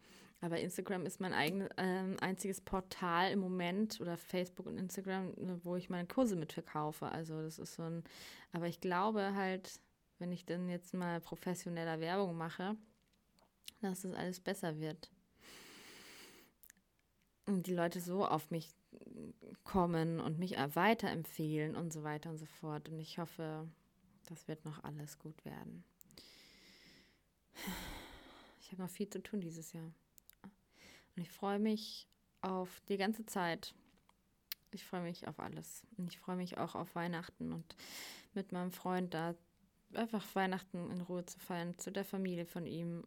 Aber 0.42 0.60
Instagram 0.60 1.06
ist 1.06 1.22
mein 1.22 1.34
eigenes, 1.34 1.70
äh, 1.78 2.18
einziges 2.20 2.62
Portal 2.62 3.32
im 3.32 3.40
Moment 3.40 4.02
oder 4.02 4.18
Facebook 4.18 4.66
und 4.66 4.78
Instagram, 4.78 5.34
wo 5.64 5.76
ich 5.76 5.90
meine 5.90 6.08
Kurse 6.08 6.36
mitverkaufe. 6.36 7.06
Also 7.06 7.42
das 7.44 7.60
ist 7.60 7.76
so 7.76 7.84
ein, 7.84 8.04
aber 8.52 8.68
ich 8.68 8.82
glaube 8.82 9.36
halt, 9.36 9.80
wenn 10.18 10.32
ich 10.32 10.46
dann 10.46 10.68
jetzt 10.68 10.96
mal 10.96 11.22
professioneller 11.22 12.00
Werbung 12.00 12.36
mache, 12.36 12.76
dass 13.82 14.02
das 14.02 14.14
alles 14.16 14.40
besser 14.40 14.80
wird. 14.80 15.12
Und 17.46 17.68
die 17.68 17.74
Leute 17.74 18.00
so 18.00 18.26
auf 18.26 18.50
mich 18.50 18.70
kommen 19.64 20.20
und 20.20 20.40
mich 20.40 20.58
weiterempfehlen 20.58 21.76
und 21.76 21.94
so 21.94 22.04
weiter 22.04 22.30
und 22.32 22.38
so 22.38 22.46
fort. 22.46 22.90
Und 22.90 23.00
ich 23.00 23.20
hoffe, 23.20 23.68
das 24.28 24.48
wird 24.48 24.66
noch 24.66 24.84
alles 24.84 25.20
gut 25.20 25.46
werden. 25.46 25.84
Ich 28.60 28.72
habe 28.72 28.84
noch 28.84 28.90
viel 28.90 29.10
zu 29.10 29.22
tun 29.22 29.42
dieses 29.42 29.74
Jahr. 29.74 29.92
Und 31.16 31.24
ich 31.24 31.30
freue 31.30 31.60
mich 31.60 32.08
auf 32.42 32.82
die 32.88 32.98
ganze 32.98 33.26
Zeit. 33.26 33.74
Ich 34.72 34.86
freue 34.86 35.02
mich 35.02 35.28
auf 35.28 35.40
alles. 35.40 35.86
Und 35.98 36.12
ich 36.12 36.20
freue 36.20 36.38
mich 36.38 36.58
auch 36.58 36.76
auf 36.76 36.96
Weihnachten 36.96 37.52
und 37.52 37.76
mit 38.34 38.52
meinem 38.52 38.72
Freund 38.72 39.14
da 39.14 39.36
einfach 39.94 40.26
Weihnachten 40.36 40.90
in 40.90 41.02
Ruhe 41.02 41.26
zu 41.26 41.40
feiern, 41.40 41.78
zu 41.78 41.92
der 41.92 42.06
Familie 42.06 42.46
von 42.46 42.66
ihm 42.66 43.04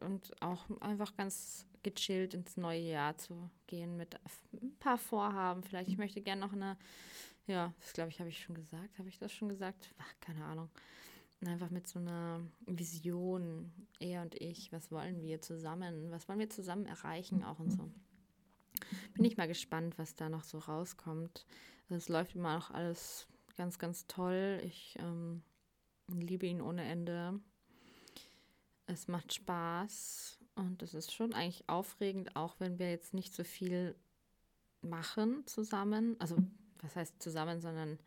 und 0.00 0.40
auch 0.42 0.64
einfach 0.80 1.14
ganz 1.16 1.66
gechillt 1.82 2.34
ins 2.34 2.56
neue 2.56 2.80
Jahr 2.80 3.16
zu 3.18 3.50
gehen 3.66 3.96
mit 3.96 4.14
ein 4.52 4.74
paar 4.78 4.98
Vorhaben. 4.98 5.62
Vielleicht, 5.62 5.88
ich 5.88 5.98
möchte 5.98 6.22
gerne 6.22 6.40
noch 6.40 6.52
eine, 6.52 6.76
ja, 7.46 7.74
das 7.80 7.92
glaube 7.92 8.10
ich, 8.10 8.18
habe 8.20 8.30
ich 8.30 8.42
schon 8.42 8.54
gesagt. 8.54 8.98
Habe 8.98 9.08
ich 9.08 9.18
das 9.18 9.32
schon 9.32 9.48
gesagt? 9.48 9.94
Ach, 9.98 10.14
keine 10.20 10.44
Ahnung. 10.44 10.70
Einfach 11.48 11.70
mit 11.70 11.86
so 11.86 11.98
einer 11.98 12.40
Vision, 12.66 13.72
er 13.98 14.22
und 14.22 14.34
ich, 14.34 14.72
was 14.72 14.90
wollen 14.90 15.22
wir 15.22 15.40
zusammen, 15.40 16.10
was 16.10 16.28
wollen 16.28 16.38
wir 16.38 16.50
zusammen 16.50 16.86
erreichen 16.86 17.42
auch 17.42 17.58
und 17.58 17.70
so. 17.70 17.90
Bin 19.14 19.24
ich 19.24 19.36
mal 19.36 19.48
gespannt, 19.48 19.98
was 19.98 20.14
da 20.14 20.28
noch 20.28 20.44
so 20.44 20.58
rauskommt. 20.58 21.46
Es 21.88 22.08
läuft 22.08 22.34
immer 22.34 22.54
noch 22.54 22.70
alles 22.70 23.26
ganz, 23.56 23.78
ganz 23.78 24.06
toll. 24.06 24.60
Ich 24.64 24.96
ähm, 24.98 25.42
liebe 26.08 26.46
ihn 26.46 26.60
ohne 26.60 26.84
Ende. 26.84 27.40
Es 28.86 29.08
macht 29.08 29.32
Spaß 29.32 30.38
und 30.56 30.82
es 30.82 30.94
ist 30.94 31.12
schon 31.12 31.32
eigentlich 31.32 31.68
aufregend, 31.68 32.36
auch 32.36 32.56
wenn 32.58 32.78
wir 32.78 32.90
jetzt 32.90 33.14
nicht 33.14 33.34
so 33.34 33.44
viel 33.44 33.94
machen 34.82 35.46
zusammen. 35.46 36.16
Also, 36.18 36.36
was 36.84 36.96
heißt 36.96 37.22
zusammen, 37.22 37.60
sondern 37.60 37.98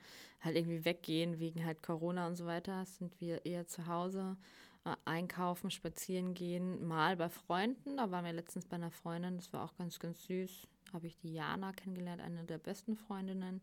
halt 0.42 0.56
irgendwie 0.56 0.86
weggehen 0.86 1.40
wegen 1.40 1.66
halt 1.66 1.84
Corona 1.84 2.28
und 2.28 2.36
so 2.36 2.46
weiter. 2.46 2.86
Sind 2.86 3.20
wir 3.20 3.46
eher 3.46 3.68
zu 3.68 3.88
Hause, 3.88 4.38
äh, 4.86 4.96
einkaufen, 5.06 5.72
spazieren 5.72 6.34
gehen, 6.34 6.88
mal 6.88 7.18
bei 7.18 7.30
Freunden. 7.30 7.98
Da 7.98 8.12
waren 8.12 8.26
wir 8.26 8.34
letztens 8.34 8.66
bei 8.66 8.76
einer 8.76 8.92
Freundin, 8.92 9.38
das 9.38 9.52
war 9.54 9.64
auch 9.64 9.76
ganz, 9.76 10.00
ganz 10.00 10.24
süß. 10.26 10.68
Habe 10.94 11.08
ich 11.08 11.18
die 11.18 11.34
Jana 11.34 11.74
kennengelernt, 11.74 12.22
eine 12.22 12.44
der 12.44 12.60
besten 12.60 12.96
Freundinnen. 12.96 13.62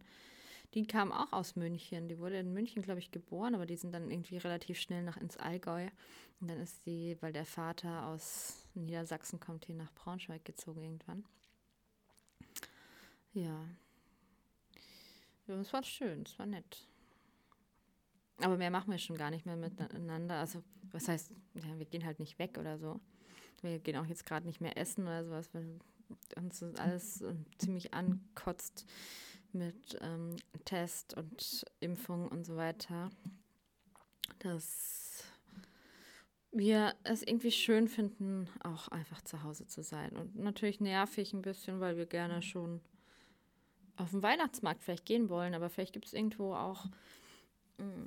Die 0.74 0.86
kam 0.86 1.12
auch 1.12 1.32
aus 1.32 1.54
München. 1.56 2.08
Die 2.08 2.18
wurde 2.18 2.38
in 2.38 2.52
München, 2.52 2.82
glaube 2.82 2.98
ich, 2.98 3.12
geboren, 3.12 3.54
aber 3.54 3.64
die 3.64 3.76
sind 3.76 3.92
dann 3.92 4.10
irgendwie 4.10 4.38
relativ 4.38 4.78
schnell 4.78 5.04
nach 5.04 5.16
ins 5.16 5.36
Allgäu. 5.36 5.88
Und 6.40 6.50
dann 6.50 6.58
ist 6.58 6.84
sie, 6.84 7.16
weil 7.20 7.32
der 7.32 7.46
Vater 7.46 8.06
aus 8.06 8.66
Niedersachsen 8.74 9.38
kommt, 9.38 9.66
hier 9.66 9.76
nach 9.76 9.92
Braunschweig 9.92 10.44
gezogen 10.44 10.82
irgendwann. 10.82 11.24
Ja. 13.32 13.64
Es 15.46 15.72
war 15.72 15.82
schön, 15.82 16.22
es 16.26 16.38
war 16.38 16.46
nett. 16.46 16.88
Aber 18.38 18.56
mehr 18.56 18.70
machen 18.70 18.90
wir 18.90 18.98
schon 18.98 19.16
gar 19.16 19.30
nicht 19.30 19.46
mehr 19.46 19.56
miteinander. 19.56 20.40
Also, 20.40 20.62
was 20.90 21.08
heißt, 21.08 21.30
ja, 21.54 21.78
wir 21.78 21.86
gehen 21.86 22.04
halt 22.04 22.18
nicht 22.18 22.38
weg 22.38 22.58
oder 22.58 22.78
so. 22.78 23.00
Wir 23.62 23.78
gehen 23.78 23.96
auch 23.96 24.06
jetzt 24.06 24.26
gerade 24.26 24.46
nicht 24.46 24.60
mehr 24.60 24.76
essen 24.76 25.04
oder 25.04 25.24
sowas, 25.24 25.48
weil 25.52 25.78
uns 26.36 26.62
alles 26.78 27.24
ziemlich 27.58 27.94
ankotzt 27.94 28.86
mit 29.52 29.98
ähm, 30.00 30.36
Test 30.64 31.16
und 31.16 31.64
Impfung 31.80 32.28
und 32.28 32.44
so 32.44 32.56
weiter, 32.56 33.10
dass 34.40 35.24
wir 36.50 36.94
es 37.04 37.22
irgendwie 37.22 37.50
schön 37.50 37.88
finden, 37.88 38.48
auch 38.62 38.88
einfach 38.88 39.22
zu 39.22 39.42
Hause 39.42 39.66
zu 39.66 39.82
sein. 39.82 40.16
Und 40.16 40.36
natürlich 40.36 40.80
nervig 40.80 41.32
ein 41.32 41.42
bisschen, 41.42 41.80
weil 41.80 41.96
wir 41.96 42.06
gerne 42.06 42.42
schon 42.42 42.80
auf 43.96 44.10
den 44.10 44.22
Weihnachtsmarkt 44.22 44.82
vielleicht 44.82 45.06
gehen 45.06 45.28
wollen, 45.28 45.54
aber 45.54 45.70
vielleicht 45.70 45.92
gibt 45.92 46.06
es 46.06 46.12
irgendwo 46.12 46.54
auch, 46.54 46.86
mm, 47.78 48.06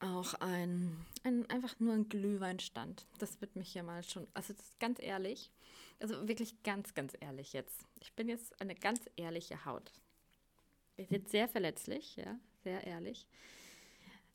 auch 0.00 0.34
ein, 0.34 0.96
ein, 1.22 1.48
einfach 1.50 1.78
nur 1.80 1.94
ein 1.94 2.08
Glühweinstand. 2.08 3.06
Das 3.18 3.40
wird 3.40 3.56
mich 3.56 3.74
ja 3.74 3.82
mal 3.82 4.02
schon, 4.02 4.26
also 4.34 4.54
ganz 4.80 4.98
ehrlich, 5.00 5.50
also 6.00 6.28
wirklich 6.28 6.62
ganz, 6.62 6.94
ganz 6.94 7.14
ehrlich 7.20 7.52
jetzt. 7.52 7.86
Ich 8.00 8.12
bin 8.12 8.28
jetzt 8.28 8.60
eine 8.60 8.74
ganz 8.74 9.00
ehrliche 9.16 9.64
Haut 9.64 9.92
ist 10.96 11.10
jetzt 11.10 11.30
sehr 11.30 11.48
verletzlich, 11.48 12.16
ja, 12.16 12.38
sehr 12.62 12.86
ehrlich. 12.86 13.26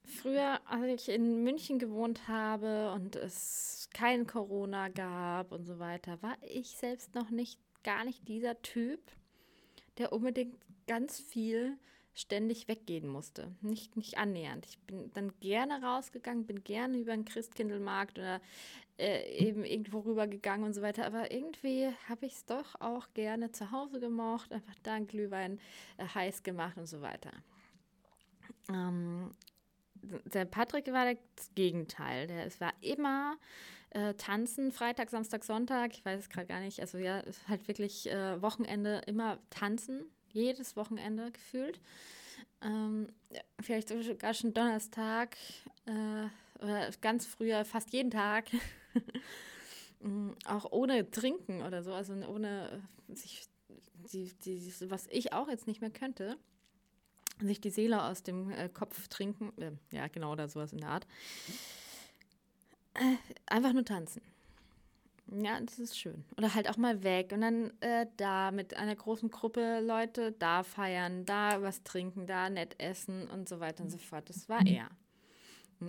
Früher, 0.04 0.60
als 0.66 1.08
ich 1.08 1.16
in 1.16 1.44
München 1.44 1.78
gewohnt 1.78 2.28
habe 2.28 2.92
und 2.94 3.16
es 3.16 3.90
kein 3.94 4.26
Corona 4.26 4.90
gab 4.90 5.52
und 5.52 5.66
so 5.66 5.80
weiter, 5.80 6.22
war 6.22 6.36
ich 6.42 6.70
selbst 6.70 7.14
noch 7.16 7.30
nicht, 7.30 7.60
gar 7.84 8.04
nicht 8.06 8.28
dieser 8.28 8.62
Typ, 8.62 9.00
der 9.98 10.12
unbedingt 10.12 10.58
ganz 10.89 11.19
viel 11.19 11.78
ständig 12.15 12.67
weggehen 12.67 13.08
musste. 13.08 13.56
Nicht, 13.62 13.95
nicht 13.95 14.17
annähernd. 14.17 14.65
Ich 14.65 14.80
bin 14.80 15.12
dann 15.13 15.32
gerne 15.39 15.84
rausgegangen, 15.84 16.47
bin 16.47 16.63
gerne 16.63 16.97
über 16.97 17.13
den 17.15 17.25
Christkindlmarkt 17.25 18.17
oder 18.17 18.41
äh, 18.97 19.38
eben 19.38 19.63
irgendwo 19.63 19.99
rübergegangen 19.99 20.65
und 20.65 20.73
so 20.73 20.82
weiter. 20.82 21.06
Aber 21.06 21.32
irgendwie 21.32 21.93
habe 22.10 22.25
ich 22.25 22.34
es 22.34 22.45
doch 22.45 22.73
auch 22.82 23.08
gerne 23.13 23.52
zu 23.52 23.71
Hause 23.71 23.99
gemocht, 23.99 24.52
einfach 24.52 24.73
da 24.82 24.95
einen 24.95 25.06
Glühwein 25.06 25.60
äh, 25.97 26.08
heiß 26.08 26.41
gemacht 26.41 26.78
und 26.78 26.88
so 26.88 27.02
weiter. 27.02 27.32
Ähm, 28.67 29.36
der 30.02 30.45
Patrick 30.45 30.91
war 30.91 31.13
das 31.13 31.54
Gegenteil. 31.54 32.25
Der, 32.25 32.47
es 32.47 32.60
war 32.60 32.73
immer 32.82 33.38
äh, 33.91 34.15
tanzen, 34.15 34.71
Freitag, 34.71 35.12
Samstag, 35.12 35.43
Sonntag. 35.43 35.93
Ich 35.93 36.04
weiß 36.04 36.19
es 36.19 36.30
gerade 36.30 36.47
gar 36.47 36.62
nicht. 36.62 36.80
Also 36.80 36.97
ja, 36.97 37.21
halt 37.47 37.67
wirklich 37.67 38.10
äh, 38.10 38.41
Wochenende 38.41 39.04
immer 39.06 39.38
tanzen 39.52 40.12
jedes 40.34 40.76
Wochenende 40.76 41.32
gefühlt. 41.32 41.80
Ähm, 42.62 43.10
vielleicht 43.62 43.89
sogar 43.89 44.34
schon 44.34 44.54
Donnerstag 44.54 45.38
äh, 45.86 46.63
oder 46.63 46.92
ganz 47.02 47.26
früher, 47.26 47.65
fast 47.65 47.92
jeden 47.94 48.12
Tag. 48.12 48.48
Mm, 50.02 50.32
auch 50.46 50.72
ohne 50.72 51.12
Trinken 51.12 51.62
oder 51.62 51.84
so, 51.84 51.94
also 51.94 52.13
ohne 52.13 52.82
sich, 53.10 53.50
die, 54.13 54.32
die, 54.46 54.74
was 54.89 55.08
ich 55.08 55.34
auch 55.34 55.50
jetzt 55.50 55.68
nicht 55.68 55.82
mehr 55.82 55.89
könnte, 55.89 56.38
sich 57.42 57.60
die 57.60 57.70
Seele 57.70 58.04
aus 58.04 58.24
dem 58.24 58.50
äh, 58.52 58.70
Kopf 58.70 59.08
trinken. 59.10 59.52
Äh, 59.62 59.72
ja, 59.92 60.08
genau, 60.08 60.32
oder 60.32 60.48
sowas 60.48 60.72
in 60.72 60.80
der 60.80 60.89
Art. 60.89 61.08
Äh, 62.94 63.15
einfach 63.46 63.74
nur 63.74 63.86
tanzen. 63.86 64.22
Ja, 65.32 65.60
das 65.62 65.78
ist 65.78 65.98
schön. 65.98 66.24
Oder 66.38 66.56
halt 66.56 66.70
auch 66.70 66.78
mal 66.78 67.04
weg 67.04 67.32
und 67.34 67.42
dann 67.42 67.72
äh, 67.82 68.08
da 68.18 68.52
mit 68.52 68.76
einer 68.76 68.96
großen 68.96 69.30
Gruppe 69.30 69.80
Leute 69.80 70.32
da 70.32 70.63
feiern, 70.63 71.26
da 71.26 71.62
was 71.62 71.84
trinken, 71.84 72.26
da 72.26 72.50
nett 72.50 72.76
essen 72.80 73.28
und 73.30 73.48
so 73.48 73.60
weiter 73.60 73.84
und 73.84 73.92
so 73.92 73.98
fort. 73.98 74.30
Das 74.30 74.50
war 74.50 74.65
er. 74.65 74.89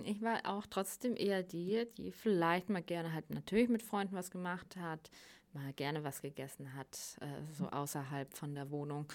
Ich 0.05 0.21
war 0.21 0.45
auch 0.45 0.65
trotzdem 0.67 1.15
eher 1.17 1.43
die, 1.43 1.85
die 1.97 2.11
vielleicht 2.11 2.69
mal 2.69 2.83
gerne 2.83 3.13
halt 3.13 3.29
natürlich 3.29 3.67
mit 3.67 3.83
Freunden 3.83 4.15
was 4.15 4.31
gemacht 4.31 4.77
hat, 4.77 5.09
mal 5.53 5.73
gerne 5.73 6.03
was 6.03 6.21
gegessen 6.21 6.75
hat, 6.75 7.17
äh, 7.19 7.53
so 7.53 7.67
außerhalb 7.67 8.33
von 8.33 8.55
der 8.55 8.69
Wohnung. 8.69 9.07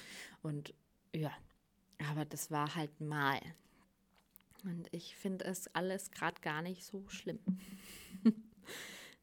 Und 0.42 0.74
ja, 1.14 1.32
aber 2.10 2.24
das 2.24 2.50
war 2.50 2.74
halt 2.74 3.00
mal. 3.00 3.40
Und 4.64 4.88
ich 4.90 5.16
finde 5.16 5.44
es 5.44 5.68
alles 5.74 6.10
gerade 6.10 6.40
gar 6.40 6.60
nicht 6.62 6.84
so 6.84 7.08
schlimm. 7.08 7.38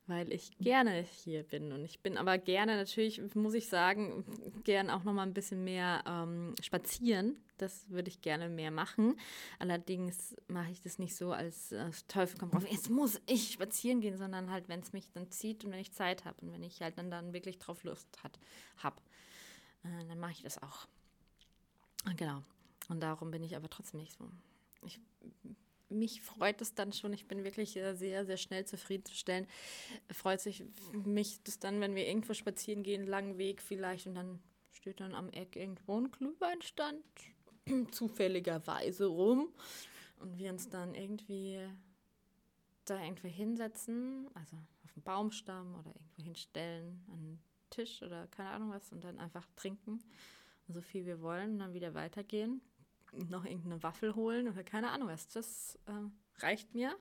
weil 0.07 0.31
ich 0.33 0.57
gerne 0.57 1.01
hier 1.01 1.43
bin. 1.43 1.71
Und 1.71 1.85
ich 1.85 2.01
bin 2.01 2.17
aber 2.17 2.37
gerne, 2.37 2.75
natürlich 2.75 3.21
muss 3.35 3.53
ich 3.53 3.69
sagen, 3.69 4.25
gern 4.63 4.89
auch 4.89 5.03
noch 5.03 5.13
mal 5.13 5.23
ein 5.23 5.33
bisschen 5.33 5.63
mehr 5.63 6.03
ähm, 6.05 6.55
spazieren. 6.61 7.37
Das 7.57 7.89
würde 7.89 8.09
ich 8.09 8.21
gerne 8.21 8.49
mehr 8.49 8.71
machen. 8.71 9.17
Allerdings 9.59 10.35
mache 10.47 10.71
ich 10.71 10.81
das 10.81 10.99
nicht 10.99 11.15
so, 11.15 11.31
als 11.31 11.71
äh, 11.71 11.89
Teufel 12.07 12.37
kommt 12.37 12.53
drauf, 12.53 12.69
jetzt 12.69 12.89
muss 12.89 13.21
ich 13.27 13.51
spazieren 13.53 14.01
gehen, 14.01 14.17
sondern 14.17 14.51
halt, 14.51 14.67
wenn 14.67 14.81
es 14.81 14.91
mich 14.91 15.11
dann 15.11 15.29
zieht 15.31 15.63
und 15.63 15.71
wenn 15.71 15.79
ich 15.79 15.93
Zeit 15.93 16.25
habe 16.25 16.41
und 16.41 16.51
wenn 16.51 16.63
ich 16.63 16.81
halt 16.81 16.97
dann, 16.97 17.09
dann 17.09 17.31
wirklich 17.31 17.59
drauf 17.59 17.83
Lust 17.83 18.07
habe, 18.23 18.97
äh, 19.83 20.05
dann 20.07 20.19
mache 20.19 20.33
ich 20.33 20.41
das 20.41 20.61
auch. 20.61 20.87
Genau. 22.17 22.43
Und 22.89 23.01
darum 23.01 23.31
bin 23.31 23.43
ich 23.43 23.55
aber 23.55 23.69
trotzdem 23.69 24.01
nicht 24.01 24.11
so. 24.11 24.29
Ich 24.85 24.99
mich 25.93 26.21
freut 26.21 26.61
es 26.61 26.73
dann 26.73 26.93
schon. 26.93 27.13
Ich 27.13 27.27
bin 27.27 27.43
wirklich 27.43 27.71
sehr, 27.71 28.25
sehr 28.25 28.37
schnell 28.37 28.65
zufriedenzustellen. 28.65 29.47
Freut 30.11 30.41
sich 30.41 30.63
mich 30.91 31.41
das 31.43 31.59
dann, 31.59 31.81
wenn 31.81 31.95
wir 31.95 32.07
irgendwo 32.07 32.33
spazieren 32.33 32.83
gehen, 32.83 33.05
langen 33.05 33.37
Weg 33.37 33.61
vielleicht, 33.61 34.07
und 34.07 34.15
dann 34.15 34.39
steht 34.71 34.99
dann 34.99 35.15
am 35.15 35.29
Eck 35.29 35.55
irgendwo 35.55 35.99
ein 35.99 36.11
Glühweinstand, 36.11 37.03
zufälligerweise 37.91 39.05
rum, 39.05 39.49
und 40.19 40.37
wir 40.37 40.51
uns 40.51 40.69
dann 40.69 40.95
irgendwie 40.95 41.59
da 42.85 43.01
irgendwo 43.01 43.27
hinsetzen, 43.27 44.29
also 44.33 44.57
auf 44.83 44.95
einen 44.95 45.03
Baumstamm 45.03 45.75
oder 45.75 45.93
irgendwo 45.95 46.23
hinstellen, 46.23 47.03
an 47.07 47.19
einen 47.19 47.43
Tisch 47.69 48.01
oder 48.01 48.27
keine 48.27 48.49
Ahnung 48.49 48.71
was, 48.71 48.91
und 48.91 49.03
dann 49.03 49.19
einfach 49.19 49.47
trinken, 49.55 49.99
so 50.67 50.81
viel 50.81 51.05
wir 51.05 51.21
wollen, 51.21 51.53
und 51.53 51.59
dann 51.59 51.73
wieder 51.73 51.93
weitergehen 51.93 52.61
noch 53.29 53.45
irgendeine 53.45 53.81
Waffel 53.83 54.15
holen 54.15 54.47
oder 54.47 54.63
keine 54.63 54.91
Ahnung 54.91 55.09
was. 55.09 55.27
Das 55.27 55.79
äh, 55.85 56.43
reicht 56.43 56.73
mir. 56.73 56.95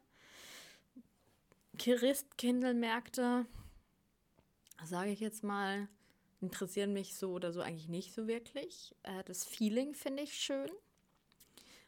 Christkindlmärkte, 1.79 3.46
sage 4.85 5.11
ich 5.11 5.20
jetzt 5.20 5.42
mal, 5.42 5.88
interessieren 6.40 6.92
mich 6.92 7.16
so 7.16 7.33
oder 7.33 7.53
so 7.53 7.61
eigentlich 7.61 7.88
nicht 7.88 8.12
so 8.12 8.27
wirklich. 8.27 8.94
Äh, 9.03 9.25
das 9.25 9.44
Feeling 9.44 9.94
finde 9.94 10.22
ich 10.22 10.35
schön, 10.35 10.70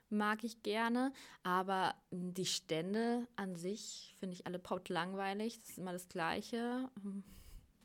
mag 0.09 0.45
ich 0.45 0.63
gerne, 0.63 1.13
aber 1.43 1.95
die 2.11 2.47
Stände 2.47 3.27
an 3.37 3.57
sich 3.57 4.15
finde 4.19 4.35
ich 4.35 4.47
alle 4.47 4.59
paut 4.59 4.89
langweilig. 4.89 5.61
Das 5.61 5.71
ist 5.71 5.79
immer 5.79 5.93
das 5.93 6.09
Gleiche, 6.09 6.89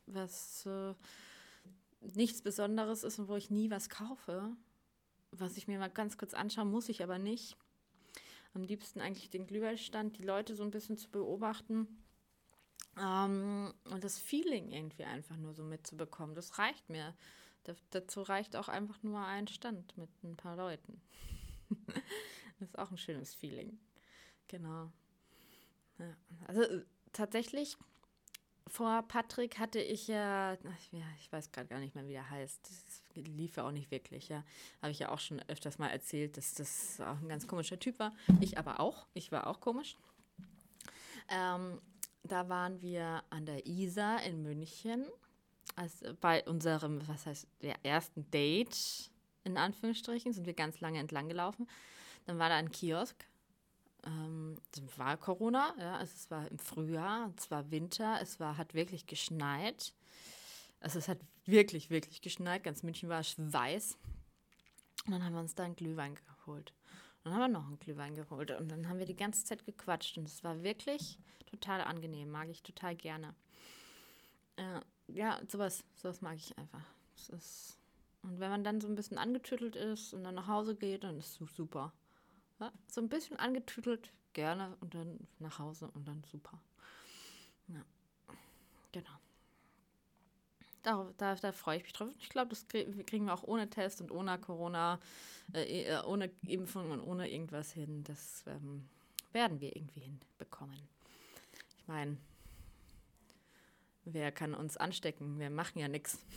was 0.06 0.66
äh, 0.66 0.94
nichts 2.14 2.42
Besonderes 2.42 3.04
ist 3.04 3.20
und 3.20 3.28
wo 3.28 3.36
ich 3.36 3.50
nie 3.50 3.70
was 3.70 3.90
kaufe 3.90 4.56
was 5.32 5.58
ich 5.58 5.68
mir 5.68 5.80
mal 5.80 5.90
ganz 5.90 6.18
kurz 6.18 6.34
anschaue, 6.34 6.66
muss 6.66 6.90
ich 6.90 7.04
aber 7.04 7.20
nicht. 7.20 7.58
Am 8.54 8.64
liebsten 8.64 9.00
eigentlich 9.00 9.30
den 9.30 9.46
Glühweinstand, 9.46 10.18
die 10.18 10.24
Leute 10.24 10.56
so 10.56 10.64
ein 10.64 10.72
bisschen 10.72 10.98
zu 10.98 11.10
beobachten 11.10 11.88
ähm, 13.00 13.74
und 13.86 14.04
das 14.04 14.18
Feeling 14.18 14.72
irgendwie 14.72 15.04
einfach 15.04 15.38
nur 15.38 15.54
so 15.54 15.64
mitzubekommen. 15.64 16.36
Das 16.36 16.58
reicht 16.58 16.90
mir. 16.90 17.16
Da, 17.64 17.74
dazu 17.92 18.22
reicht 18.22 18.56
auch 18.56 18.68
einfach 18.68 19.04
nur 19.04 19.20
ein 19.20 19.48
Stand 19.48 19.96
mit 19.98 20.10
ein 20.24 20.36
paar 20.36 20.56
Leuten. 20.56 21.02
das 22.60 22.70
ist 22.70 22.80
auch 22.80 22.92
ein 22.92 22.98
schönes 22.98 23.34
Feeling. 23.34 23.80
Genau. 24.48 24.92
Ja. 26.00 26.16
Also 26.48 26.62
äh, 26.64 26.84
tatsächlich 27.14 27.78
vor 28.70 29.04
Patrick 29.04 29.60
hatte 29.60 29.80
ich 29.80 30.08
ja, 30.08 30.54
ja 30.92 31.04
ich 31.20 31.32
weiß 31.32 31.52
gerade 31.52 31.68
gar 31.68 31.80
nicht 31.80 31.96
mehr, 31.96 32.08
wie 32.08 32.14
der 32.14 32.30
heißt. 32.30 32.60
Das 32.64 33.26
lief 33.26 33.58
ja 33.58 33.68
auch 33.68 33.72
nicht 33.72 33.92
wirklich, 33.92 34.30
ja. 34.30 34.44
Habe 34.82 34.92
ich 34.92 35.00
ja 35.00 35.10
auch 35.10 35.20
schon 35.20 35.42
öfters 35.48 35.78
mal 35.78 35.88
erzählt, 35.90 36.38
dass 36.38 36.54
das 36.54 37.02
auch 37.02 37.20
ein 37.22 37.28
ganz 37.28 37.48
komischer 37.48 37.80
Typ 37.80 38.00
war. 38.00 38.14
Ich 38.40 38.58
aber 38.58 38.80
auch. 38.80 39.08
Ich 39.14 39.32
war 39.32 39.48
auch 39.48 39.60
komisch. 39.60 39.98
Ähm, 41.30 41.82
da 42.24 42.50
waren 42.50 42.82
wir 42.82 43.24
an 43.30 43.46
der 43.46 43.66
Isar 43.66 44.24
in 44.24 44.42
München. 44.42 45.06
Also 45.76 46.14
bei 46.20 46.44
unserem, 46.46 47.08
was 47.08 47.26
heißt, 47.26 47.48
der 47.62 47.76
ersten 47.84 48.30
Date, 48.32 49.12
in 49.44 49.58
Anführungsstrichen, 49.58 50.34
sind 50.34 50.46
wir 50.46 50.54
ganz 50.54 50.80
lange 50.80 51.00
entlang 51.00 51.28
gelaufen. 51.28 51.68
Dann 52.26 52.40
war 52.40 52.50
da 52.50 52.56
ein 52.56 52.72
Kiosk 52.72 53.26
ähm, 54.06 54.58
war 54.98 55.18
Corona, 55.18 55.74
ja, 55.80 55.98
also 55.98 56.14
es 56.16 56.32
war 56.32 56.48
im 56.48 56.60
Frühjahr, 56.60 57.34
es 57.38 57.52
war 57.52 57.70
Winter, 57.72 58.20
es 58.22 58.40
war, 58.40 58.58
hat 58.58 58.74
wirklich 58.74 59.06
geschneit. 59.06 59.94
Also 60.80 61.00
es 61.00 61.08
hat 61.08 61.20
wirklich, 61.46 61.90
wirklich 61.90 62.22
geschneit. 62.22 62.64
Ganz 62.64 62.84
München 62.84 63.10
war 63.10 63.22
weiß. 63.22 63.98
Und 65.06 65.12
dann 65.12 65.24
haben 65.24 65.34
wir 65.34 65.42
uns 65.42 65.56
da 65.56 65.64
einen 65.64 65.76
Glühwein 65.76 66.16
geholt. 66.16 66.74
Und 67.24 67.32
dann 67.32 67.34
haben 67.34 67.52
wir 67.52 67.60
noch 67.60 67.68
einen 67.68 67.80
Glühwein 67.80 68.16
geholt. 68.16 68.52
Und 68.52 68.70
dann 68.70 68.88
haben 68.88 69.00
wir 69.00 69.06
die 69.06 69.16
ganze 69.16 69.44
Zeit 69.44 69.66
gequatscht. 69.66 70.18
Und 70.18 70.28
es 70.28 70.44
war 70.44 70.64
wirklich 70.64 71.18
total 71.46 71.82
angenehm. 71.82 72.30
Mag 72.30 72.50
ich 72.50 72.64
total 72.64 72.96
gerne. 72.96 73.36
Äh, 74.56 74.80
ja, 75.08 75.42
sowas, 75.48 75.84
sowas 75.96 76.22
mag 76.22 76.36
ich 76.36 76.58
einfach. 76.58 76.86
Ist, 77.30 77.78
und 78.22 78.40
wenn 78.40 78.50
man 78.50 78.64
dann 78.64 78.80
so 78.80 78.88
ein 78.88 78.96
bisschen 78.96 79.18
angetüttelt 79.18 79.76
ist 79.76 80.14
und 80.14 80.24
dann 80.24 80.36
nach 80.36 80.48
Hause 80.48 80.76
geht, 80.76 81.04
dann 81.04 81.18
ist 81.18 81.42
es 81.42 81.56
super. 81.56 81.92
Ja, 82.60 82.72
so 82.88 83.02
ein 83.02 83.10
bisschen 83.10 83.38
angetütelt, 83.38 84.12
gerne 84.34 84.76
und 84.82 84.94
dann 84.94 85.28
nach 85.40 85.60
Hause 85.60 85.90
und 85.94 86.08
dann 86.08 86.24
super. 86.24 86.60
Ja, 87.68 87.84
genau. 88.92 89.20
Da, 90.84 91.12
da, 91.18 91.36
da 91.36 91.52
freue 91.52 91.78
ich 91.78 91.84
mich 91.84 91.94
drauf. 91.94 92.10
Ich 92.20 92.30
glaube, 92.30 92.50
das 92.50 92.68
kriegen 92.68 93.26
wir 93.26 93.34
auch 93.34 93.44
ohne 93.44 93.70
Test 93.70 94.02
und 94.02 94.12
ohne 94.12 94.38
Corona, 94.40 95.00
äh, 95.54 95.84
äh, 95.84 96.04
ohne 96.04 96.32
Impfung 96.48 96.92
und 96.92 97.02
ohne 97.02 97.30
irgendwas 97.30 97.72
hin. 97.72 98.04
Das 98.06 98.44
ähm, 98.48 98.88
werden 99.34 99.60
wir 99.60 99.76
irgendwie 99.76 100.02
hinbekommen. 100.02 100.80
Ich 101.78 101.88
meine, 101.88 102.18
wer 104.06 104.32
kann 104.32 104.54
uns 104.54 104.78
anstecken? 104.78 105.40
Wir 105.40 105.50
machen 105.50 105.80
ja 105.80 105.88
nichts. 105.88 106.20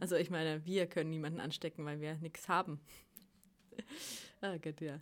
Also 0.00 0.14
ich 0.14 0.30
meine, 0.30 0.64
wir 0.64 0.86
können 0.86 1.10
niemanden 1.10 1.40
anstecken, 1.40 1.84
weil 1.84 2.00
wir 2.00 2.14
nichts 2.16 2.48
haben. 2.48 2.80
ah, 4.40 4.56
Gott, 4.56 4.80
ja. 4.80 5.00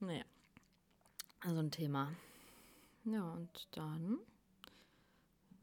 Naja. 0.00 0.24
Also 1.40 1.60
ein 1.60 1.70
Thema. 1.70 2.12
Ja, 3.04 3.32
und 3.32 3.68
dann 3.72 4.18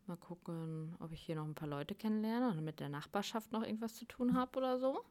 mal 0.08 0.18
gucken, 0.18 0.96
ob 1.00 1.12
ich 1.12 1.22
hier 1.22 1.36
noch 1.36 1.46
ein 1.46 1.56
paar 1.56 1.68
Leute 1.68 1.96
kennenlerne 1.96 2.52
oder 2.52 2.62
mit 2.62 2.80
der 2.80 2.90
Nachbarschaft 2.90 3.52
noch 3.52 3.64
irgendwas 3.64 3.96
zu 3.96 4.06
tun 4.06 4.34
habe 4.34 4.58
oder 4.58 4.80
so. 4.80 5.04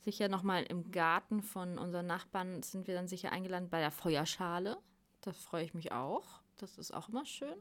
Sicher 0.00 0.28
nochmal 0.28 0.64
im 0.64 0.90
Garten 0.90 1.42
von 1.42 1.78
unseren 1.78 2.06
Nachbarn 2.06 2.62
sind 2.62 2.86
wir 2.86 2.94
dann 2.94 3.08
sicher 3.08 3.32
eingeladen 3.32 3.68
bei 3.68 3.80
der 3.80 3.90
Feuerschale. 3.90 4.78
Da 5.20 5.32
freue 5.32 5.64
ich 5.64 5.74
mich 5.74 5.92
auch. 5.92 6.40
Das 6.56 6.78
ist 6.78 6.92
auch 6.92 7.08
immer 7.08 7.26
schön. 7.26 7.58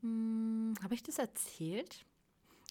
Hm, 0.00 0.74
habe 0.82 0.94
ich 0.94 1.02
das 1.02 1.18
erzählt? 1.18 2.04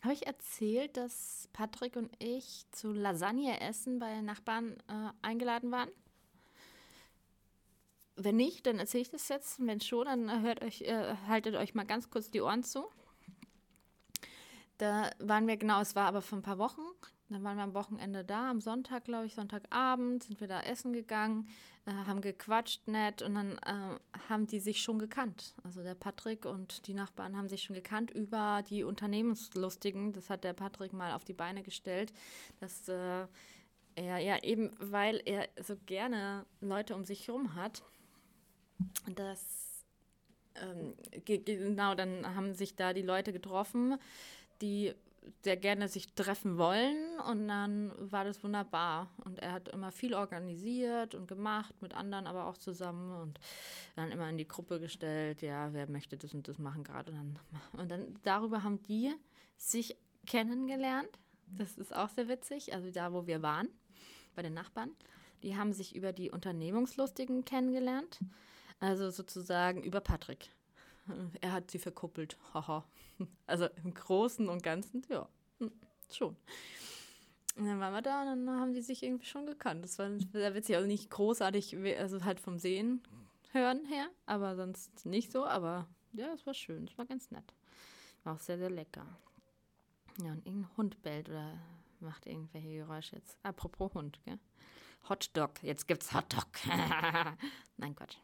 Habe 0.02 0.14
ich 0.14 0.26
erzählt, 0.26 0.98
dass 0.98 1.48
Patrick 1.54 1.96
und 1.96 2.12
ich 2.18 2.66
zu 2.72 2.92
Lasagne 2.92 3.62
essen 3.62 4.00
bei 4.00 4.22
Nachbarn 4.22 4.78
äh, 4.88 5.12
eingeladen 5.22 5.72
waren? 5.72 5.90
Wenn 8.16 8.36
nicht, 8.36 8.66
dann 8.66 8.80
erzähle 8.80 9.04
ich 9.04 9.10
das 9.12 9.30
jetzt. 9.30 9.66
Wenn 9.66 9.80
schon, 9.80 10.06
dann 10.06 10.42
hört 10.42 10.64
euch, 10.64 10.82
äh, 10.82 11.16
haltet 11.28 11.56
euch 11.56 11.76
mal 11.76 11.86
ganz 11.86 12.10
kurz 12.10 12.32
die 12.32 12.42
Ohren 12.42 12.64
zu. 12.64 12.88
Da 14.82 15.12
waren 15.20 15.46
wir, 15.46 15.58
genau, 15.58 15.80
es 15.80 15.96
war 15.96 16.08
aber 16.08 16.24
vor 16.24 16.40
ein 16.40 16.42
paar 16.42 16.58
Wochen. 16.58 16.82
Dann 17.30 17.44
waren 17.44 17.56
wir 17.56 17.64
am 17.64 17.76
Wochenende 17.76 18.26
da, 18.26 18.50
am 18.50 18.62
Sonntag, 18.62 19.06
glaube 19.06 19.28
ich, 19.28 19.36
Sonntagabend, 19.36 20.24
sind 20.24 20.42
wir 20.42 20.48
da 20.48 20.60
essen 20.62 20.92
gegangen, 20.92 21.48
äh, 21.86 21.92
haben 21.92 22.20
gequatscht 22.20 22.88
nett 22.88 23.22
und 23.22 23.36
dann 23.36 23.60
äh, 23.60 24.00
haben 24.28 24.48
die 24.48 24.60
sich 24.60 24.82
schon 24.82 24.98
gekannt. 24.98 25.54
Also 25.64 25.84
der 25.84 25.94
Patrick 25.94 26.48
und 26.48 26.88
die 26.88 26.96
Nachbarn 26.96 27.38
haben 27.38 27.48
sich 27.48 27.62
schon 27.62 27.76
gekannt 27.76 28.10
über 28.10 28.64
die 28.68 28.84
Unternehmenslustigen. 28.84 30.14
Das 30.14 30.32
hat 30.32 30.44
der 30.44 30.54
Patrick 30.54 30.94
mal 30.94 31.14
auf 31.14 31.26
die 31.26 31.34
Beine 31.34 31.62
gestellt, 31.62 32.12
dass 32.60 32.90
äh, 32.90 33.28
er 33.94 34.18
ja 34.18 34.42
eben, 34.42 34.72
weil 34.80 35.22
er 35.26 35.48
so 35.62 35.76
gerne 35.86 36.44
Leute 36.60 36.96
um 36.96 37.06
sich 37.06 37.28
herum 37.28 37.54
hat, 37.54 37.84
dass 39.16 39.62
ähm, 40.56 40.96
genau, 41.24 41.96
dann 41.96 42.36
haben 42.36 42.56
sich 42.56 42.76
da 42.76 42.94
die 42.94 43.02
Leute 43.02 43.32
getroffen, 43.32 43.98
die 44.62 44.94
sehr 45.44 45.58
gerne 45.58 45.88
sich 45.88 46.14
treffen 46.14 46.58
wollen 46.58 47.20
und 47.30 47.48
dann 47.48 47.92
war 48.00 48.24
das 48.24 48.44
wunderbar. 48.44 49.10
Und 49.24 49.40
er 49.40 49.54
hat 49.54 49.70
immer 49.70 49.92
viel 49.92 50.14
organisiert 50.14 51.16
und 51.16 51.28
gemacht, 51.28 51.80
mit 51.82 51.94
anderen 51.94 52.28
aber 52.28 52.48
auch 52.48 52.58
zusammen 52.58 53.22
und 53.22 53.40
dann 53.96 54.12
immer 54.12 54.30
in 54.30 54.38
die 54.38 54.48
Gruppe 54.48 54.80
gestellt, 54.80 55.42
ja, 55.42 55.74
wer 55.74 55.90
möchte 55.90 56.18
das 56.18 56.34
und 56.34 56.48
das 56.48 56.58
machen 56.58 56.84
gerade. 56.84 57.12
Und 57.12 57.18
dann, 57.18 57.40
und 57.80 57.92
dann 57.92 58.20
darüber 58.24 58.64
haben 58.64 58.82
die 58.84 59.14
sich 59.58 59.96
kennengelernt. 60.26 61.10
Das 61.48 61.78
ist 61.78 61.96
auch 61.96 62.10
sehr 62.10 62.28
witzig, 62.28 62.74
also 62.74 62.90
da, 62.92 63.14
wo 63.14 63.28
wir 63.28 63.42
waren, 63.42 63.68
bei 64.36 64.42
den 64.42 64.54
Nachbarn. 64.54 64.92
Die 65.44 65.58
haben 65.58 65.74
sich 65.74 65.96
über 65.96 66.14
die 66.14 66.32
Unternehmungslustigen 66.32 67.46
kennengelernt, 67.46 68.20
also 68.80 69.10
sozusagen 69.10 69.84
über 69.84 70.02
Patrick. 70.02 70.52
Er 71.42 71.52
hat 71.52 71.72
sie 71.72 71.80
verkuppelt. 71.80 72.38
Haha. 72.54 72.86
Also 73.46 73.68
im 73.84 73.94
Großen 73.94 74.48
und 74.50 74.64
Ganzen, 74.64 75.04
ja, 75.10 75.28
hm, 75.60 75.72
schon. 76.12 76.36
Und 77.58 77.66
dann 77.66 77.80
waren 77.80 77.94
wir 77.94 78.02
da 78.02 78.22
und 78.22 78.46
dann 78.46 78.60
haben 78.60 78.74
die 78.74 78.82
sich 78.82 79.04
irgendwie 79.04 79.26
schon 79.26 79.46
gekannt. 79.46 79.84
Das 79.84 80.00
war 80.00 80.10
sehr 80.32 80.56
witzig. 80.56 80.76
Also 80.76 80.88
nicht 80.88 81.10
großartig, 81.10 81.78
also 82.00 82.24
halt 82.24 82.40
vom 82.40 82.58
Sehen, 82.58 83.02
Hören 83.52 83.86
her, 83.86 84.08
aber 84.26 84.56
sonst 84.56 85.06
nicht 85.06 85.32
so. 85.32 85.46
Aber 85.46 85.88
ja, 86.14 86.34
es 86.34 86.46
war 86.46 86.54
schön. 86.54 86.86
Es 86.86 86.98
war 86.98 87.06
ganz 87.06 87.32
nett. 87.32 87.54
War 88.24 88.36
auch 88.36 88.40
sehr, 88.40 88.58
sehr 88.58 88.70
lecker. 88.70 89.06
Ja, 90.24 90.32
und 90.32 90.46
irgendein 90.46 90.78
Hund 90.78 91.02
bellt 91.02 91.30
oder 91.30 91.60
macht 92.00 92.26
irgendwelche 92.26 92.70
Geräusche 92.70 93.18
jetzt. 93.18 93.38
Apropos 93.44 93.94
Hund, 93.94 94.20
gell? 94.24 94.40
Hotdog. 95.10 95.62
Jetzt 95.64 95.88
gibt's 95.88 96.14
Hotdog. 96.14 96.48
Nein, 97.78 97.96
Quatsch. 97.96 98.18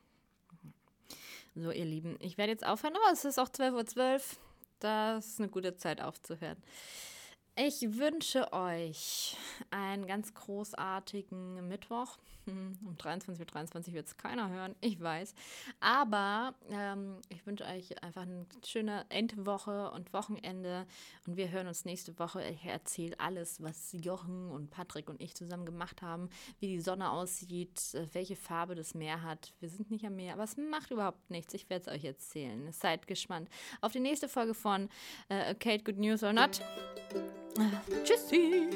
So, 1.60 1.72
ihr 1.72 1.86
Lieben, 1.86 2.18
ich 2.20 2.38
werde 2.38 2.52
jetzt 2.52 2.66
aufhören. 2.66 2.94
Oh, 2.96 3.12
es 3.12 3.26
ist 3.26 3.40
auch 3.40 3.50
12.12 3.50 3.98
Uhr. 3.98 4.22
Das 4.80 5.26
ist 5.26 5.40
eine 5.40 5.50
gute 5.50 5.76
Zeit 5.76 6.02
aufzuhören. 6.02 6.58
Ich 7.60 7.98
wünsche 7.98 8.54
euch 8.54 9.36
einen 9.72 10.06
ganz 10.06 10.32
großartigen 10.36 11.68
Mittwoch. 11.68 12.20
Um 12.48 12.96
23.23 12.96 13.40
Uhr 13.40 13.46
23 13.46 13.94
wird 13.94 14.08
es 14.08 14.16
keiner 14.16 14.50
hören, 14.50 14.74
ich 14.80 15.02
weiß. 15.02 15.34
Aber 15.82 16.56
ähm, 16.70 17.18
ich 17.28 17.46
wünsche 17.46 17.66
euch 17.66 18.02
einfach 18.02 18.22
eine 18.22 18.46
schöne 18.66 19.06
Endwoche 19.10 19.92
und 19.92 20.14
Wochenende. 20.14 20.86
Und 21.26 21.36
wir 21.36 21.52
hören 21.52 21.68
uns 21.68 21.84
nächste 21.84 22.18
Woche. 22.20 22.42
Ich 22.48 22.64
erzähle 22.64 23.20
alles, 23.20 23.62
was 23.62 23.92
Jochen 23.92 24.50
und 24.50 24.70
Patrick 24.70 25.10
und 25.10 25.20
ich 25.22 25.36
zusammen 25.36 25.66
gemacht 25.66 26.02
haben, 26.02 26.30
wie 26.60 26.68
die 26.68 26.80
Sonne 26.80 27.12
aussieht, 27.12 27.98
welche 28.14 28.38
Farbe 28.38 28.76
das 28.76 28.94
Meer 28.94 29.24
hat. 29.24 29.54
Wir 29.60 29.68
sind 29.68 29.92
nicht 29.92 30.06
am 30.06 30.16
Meer, 30.16 30.36
aber 30.36 30.44
es 30.44 30.56
macht 30.56 30.92
überhaupt 30.92 31.30
nichts. 31.30 31.54
Ich 31.54 31.70
werde 31.70 31.90
es 31.90 31.94
euch 31.94 32.06
erzählen. 32.06 32.72
Seid 32.72 33.08
gespannt 33.08 33.50
auf 33.82 33.92
die 33.92 34.00
nächste 34.00 34.30
Folge 34.30 34.54
von 34.54 34.88
äh, 35.28 35.54
Kate 35.56 35.84
Good 35.84 35.98
News 35.98 36.24
or 36.24 36.32
Not. 36.32 36.62
Tschüssi. 38.04 38.70